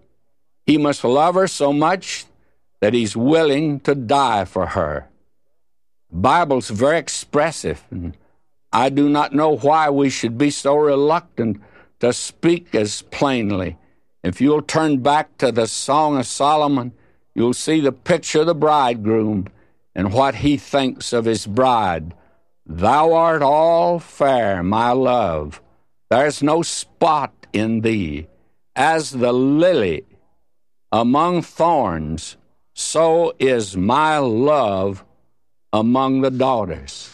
He 0.72 0.78
must 0.78 1.04
love 1.04 1.36
her 1.36 1.50
so 1.50 1.74
much 1.74 2.24
that 2.80 2.94
he's 2.94 3.14
willing 3.14 3.82
to 3.82 3.94
die 3.94 4.46
for 4.46 4.68
her. 4.68 5.10
The 6.10 6.16
Bible's 6.16 6.70
very 6.70 6.98
expressive, 6.98 7.84
and 7.92 8.16
I 8.72 8.88
do 8.88 9.10
not 9.10 9.36
know 9.36 9.58
why 9.58 9.90
we 9.90 10.10
should 10.10 10.38
be 10.38 10.50
so 10.50 10.78
reluctant 10.78 11.60
to 12.00 12.14
speak 12.14 12.74
as 12.74 13.02
plainly. 13.02 13.78
If 14.24 14.40
you'll 14.40 14.62
turn 14.62 15.00
back 15.00 15.38
to 15.40 15.52
the 15.52 15.68
Song 15.68 16.18
of 16.18 16.26
Solomon, 16.26 16.94
you'll 17.36 17.54
see 17.54 17.82
the 17.82 17.92
picture 17.92 18.40
of 18.40 18.46
the 18.46 18.56
bridegroom 18.56 19.50
and 19.94 20.14
what 20.14 20.36
he 20.36 20.56
thinks 20.56 21.12
of 21.12 21.26
his 21.26 21.46
bride. 21.46 22.14
Thou 22.66 23.12
art 23.12 23.42
all 23.42 24.00
fair, 24.00 24.64
my 24.64 24.92
love. 24.92 25.62
There's 26.10 26.42
no 26.42 26.62
spot 26.62 27.34
in 27.52 27.82
thee. 27.82 28.28
As 28.74 29.12
the 29.12 29.34
lily 29.34 30.06
among 30.92 31.42
thorns, 31.42 32.38
so 32.74 33.34
is 33.40 33.78
my 33.78 34.18
love 34.18 35.06
among 35.72 36.22
the 36.22 36.32
daughters. 36.32 37.10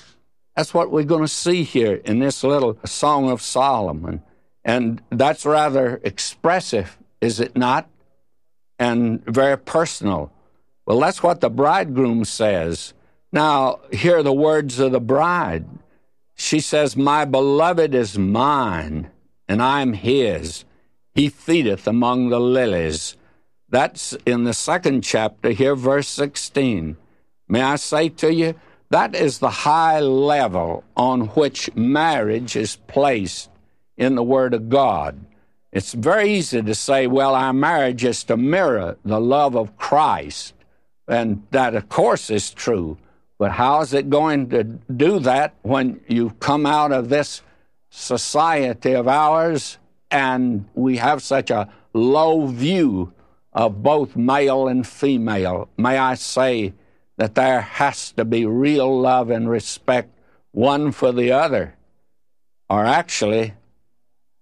That's 0.56 0.74
what 0.74 0.92
we're 0.92 1.04
going 1.04 1.22
to 1.22 1.28
see 1.28 1.64
here 1.64 1.96
in 2.04 2.20
this 2.20 2.44
little 2.44 2.80
Song 2.84 3.30
of 3.30 3.42
Solomon. 3.42 4.24
And 4.66 5.02
that's 5.12 5.46
rather 5.46 6.02
expressive, 6.04 6.98
is 7.22 7.40
it 7.40 7.56
not? 7.56 7.88
And 8.80 9.24
very 9.26 9.58
personal. 9.58 10.32
Well, 10.86 11.00
that's 11.00 11.22
what 11.22 11.42
the 11.42 11.50
bridegroom 11.50 12.26
says. 12.26 12.94
Now, 13.32 13.82
hear 13.92 14.24
the 14.24 14.34
words 14.34 14.80
of 14.80 14.94
the 14.94 15.00
bride. 15.00 15.66
She 16.34 16.60
says, 16.60 16.96
My 16.96 17.26
beloved 17.26 17.94
is 17.94 18.18
mine, 18.18 19.12
and 19.48 19.62
I'm 19.62 19.94
his. 19.94 20.66
He 21.14 21.30
feedeth 21.30 21.88
among 21.88 22.30
the 22.30 22.40
lilies. 22.40 23.16
That's 23.70 24.14
in 24.26 24.46
the 24.46 24.54
second 24.54 25.02
chapter 25.02 25.50
here, 25.50 25.76
verse 25.76 26.08
16. 26.08 26.96
May 27.50 27.62
I 27.62 27.76
say 27.76 28.10
to 28.10 28.34
you, 28.34 28.56
that 28.90 29.14
is 29.14 29.40
the 29.40 29.50
high 29.50 30.00
level 30.00 30.86
on 30.96 31.28
which 31.28 31.74
marriage 31.76 32.56
is 32.56 32.78
placed 32.88 33.50
in 33.98 34.16
the 34.16 34.24
Word 34.24 34.54
of 34.54 34.70
God. 34.70 35.20
It's 35.74 35.94
very 35.94 36.34
easy 36.34 36.62
to 36.62 36.74
say, 36.74 37.08
well, 37.08 37.36
our 37.36 37.52
marriage 37.52 38.06
is 38.06 38.24
to 38.26 38.38
mirror 38.38 38.98
the 39.04 39.20
love 39.20 39.56
of 39.56 39.76
Christ. 39.76 40.54
And 41.08 41.44
that, 41.52 41.76
of 41.76 41.90
course, 41.90 42.30
is 42.30 42.52
true. 42.52 42.98
But 43.38 43.52
how 43.52 43.82
is 43.82 43.94
it 43.94 44.10
going 44.10 44.50
to 44.50 44.64
do 44.64 45.20
that 45.20 45.56
when 45.62 46.00
you 46.08 46.32
come 46.40 46.66
out 46.66 46.92
of 46.94 47.10
this 47.10 47.42
society 47.90 48.94
of 48.94 49.08
ours 49.08 49.78
and 50.10 50.66
we 50.74 50.98
have 50.98 51.22
such 51.22 51.52
a 51.52 51.70
low 51.94 52.48
view 52.48 53.14
of 53.58 53.82
both 53.82 54.16
male 54.16 54.68
and 54.68 54.86
female, 54.86 55.68
may 55.78 55.98
I 55.98 56.14
say 56.14 56.76
that 57.18 57.34
there 57.34 57.62
has 57.62 58.12
to 58.12 58.24
be 58.24 58.46
real 58.46 59.02
love 59.02 59.32
and 59.32 59.50
respect 59.50 60.14
one 60.52 60.92
for 60.92 61.12
the 61.12 61.32
other, 61.32 61.76
or 62.70 62.86
actually, 62.86 63.56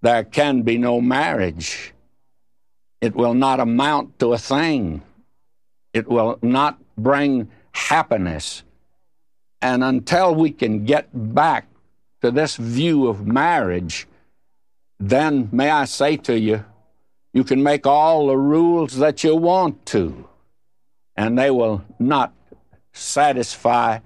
there 0.02 0.26
can 0.26 0.64
be 0.64 0.78
no 0.78 1.00
marriage. 1.00 1.94
It 3.00 3.16
will 3.16 3.34
not 3.34 3.62
amount 3.62 4.20
to 4.20 4.34
a 4.34 4.38
thing. 4.38 5.02
It 5.94 6.10
will 6.10 6.38
not 6.42 6.78
bring 6.98 7.50
happiness. 7.72 8.64
And 9.62 9.82
until 9.82 10.36
we 10.36 10.52
can 10.52 10.84
get 10.84 11.08
back 11.14 11.68
to 12.22 12.32
this 12.32 12.58
view 12.58 13.08
of 13.08 13.26
marriage, 13.26 14.08
then 15.00 15.48
may 15.54 15.70
I 15.70 15.86
say 15.86 16.18
to 16.18 16.38
you, 16.38 16.66
you 17.36 17.44
can 17.44 17.62
make 17.62 17.86
all 17.86 18.28
the 18.28 18.38
rules 18.38 18.96
that 18.96 19.22
you 19.22 19.36
want 19.36 19.86
to, 19.88 20.30
and 21.18 21.38
they 21.38 21.52
will 21.52 21.84
not 22.00 22.34
satisfy 22.94 24.00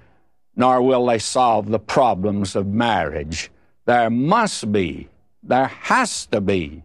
nor 0.56 0.82
will 0.82 1.06
they 1.06 1.20
solve 1.20 1.70
the 1.70 1.78
problems 1.78 2.56
of 2.56 2.65
marriage. 2.65 3.52
There 3.86 4.10
must 4.10 4.72
be, 4.72 5.10
there 5.44 5.68
has 5.68 6.26
to 6.32 6.42
be, 6.42 6.82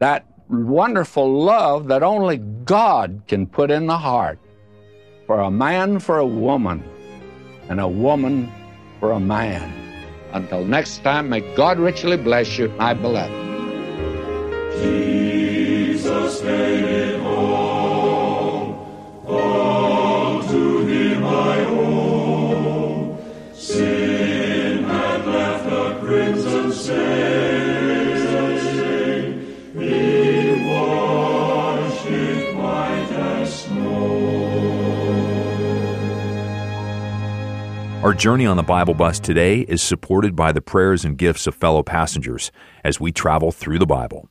that 0.00 0.26
wonderful 0.48 1.32
love 1.32 1.86
that 1.86 2.02
only 2.02 2.38
God 2.38 3.22
can 3.28 3.46
put 3.46 3.70
in 3.70 3.86
the 3.86 3.96
heart 3.96 4.40
for 5.28 5.38
a 5.38 5.50
man 5.50 6.00
for 6.00 6.18
a 6.18 6.26
woman 6.26 6.82
and 7.68 7.78
a 7.78 7.86
woman 7.86 8.52
for 8.98 9.12
a 9.12 9.20
man. 9.20 9.72
Until 10.32 10.64
next 10.64 11.04
time, 11.04 11.28
may 11.28 11.40
God 11.54 11.78
richly 11.78 12.16
bless 12.16 12.58
you, 12.58 12.68
my 12.70 12.94
beloved. 12.94 13.51
Our 38.02 38.14
journey 38.14 38.46
on 38.46 38.56
the 38.56 38.62
Bible 38.62 38.94
Bus 38.94 39.20
today 39.20 39.60
is 39.60 39.80
supported 39.80 40.34
by 40.34 40.50
the 40.52 40.60
prayers 40.60 41.04
and 41.04 41.16
gifts 41.16 41.46
of 41.46 41.54
fellow 41.54 41.82
passengers 41.82 42.50
as 42.82 42.98
we 42.98 43.12
travel 43.12 43.52
through 43.52 43.78
the 43.78 43.86
Bible. 43.86 44.28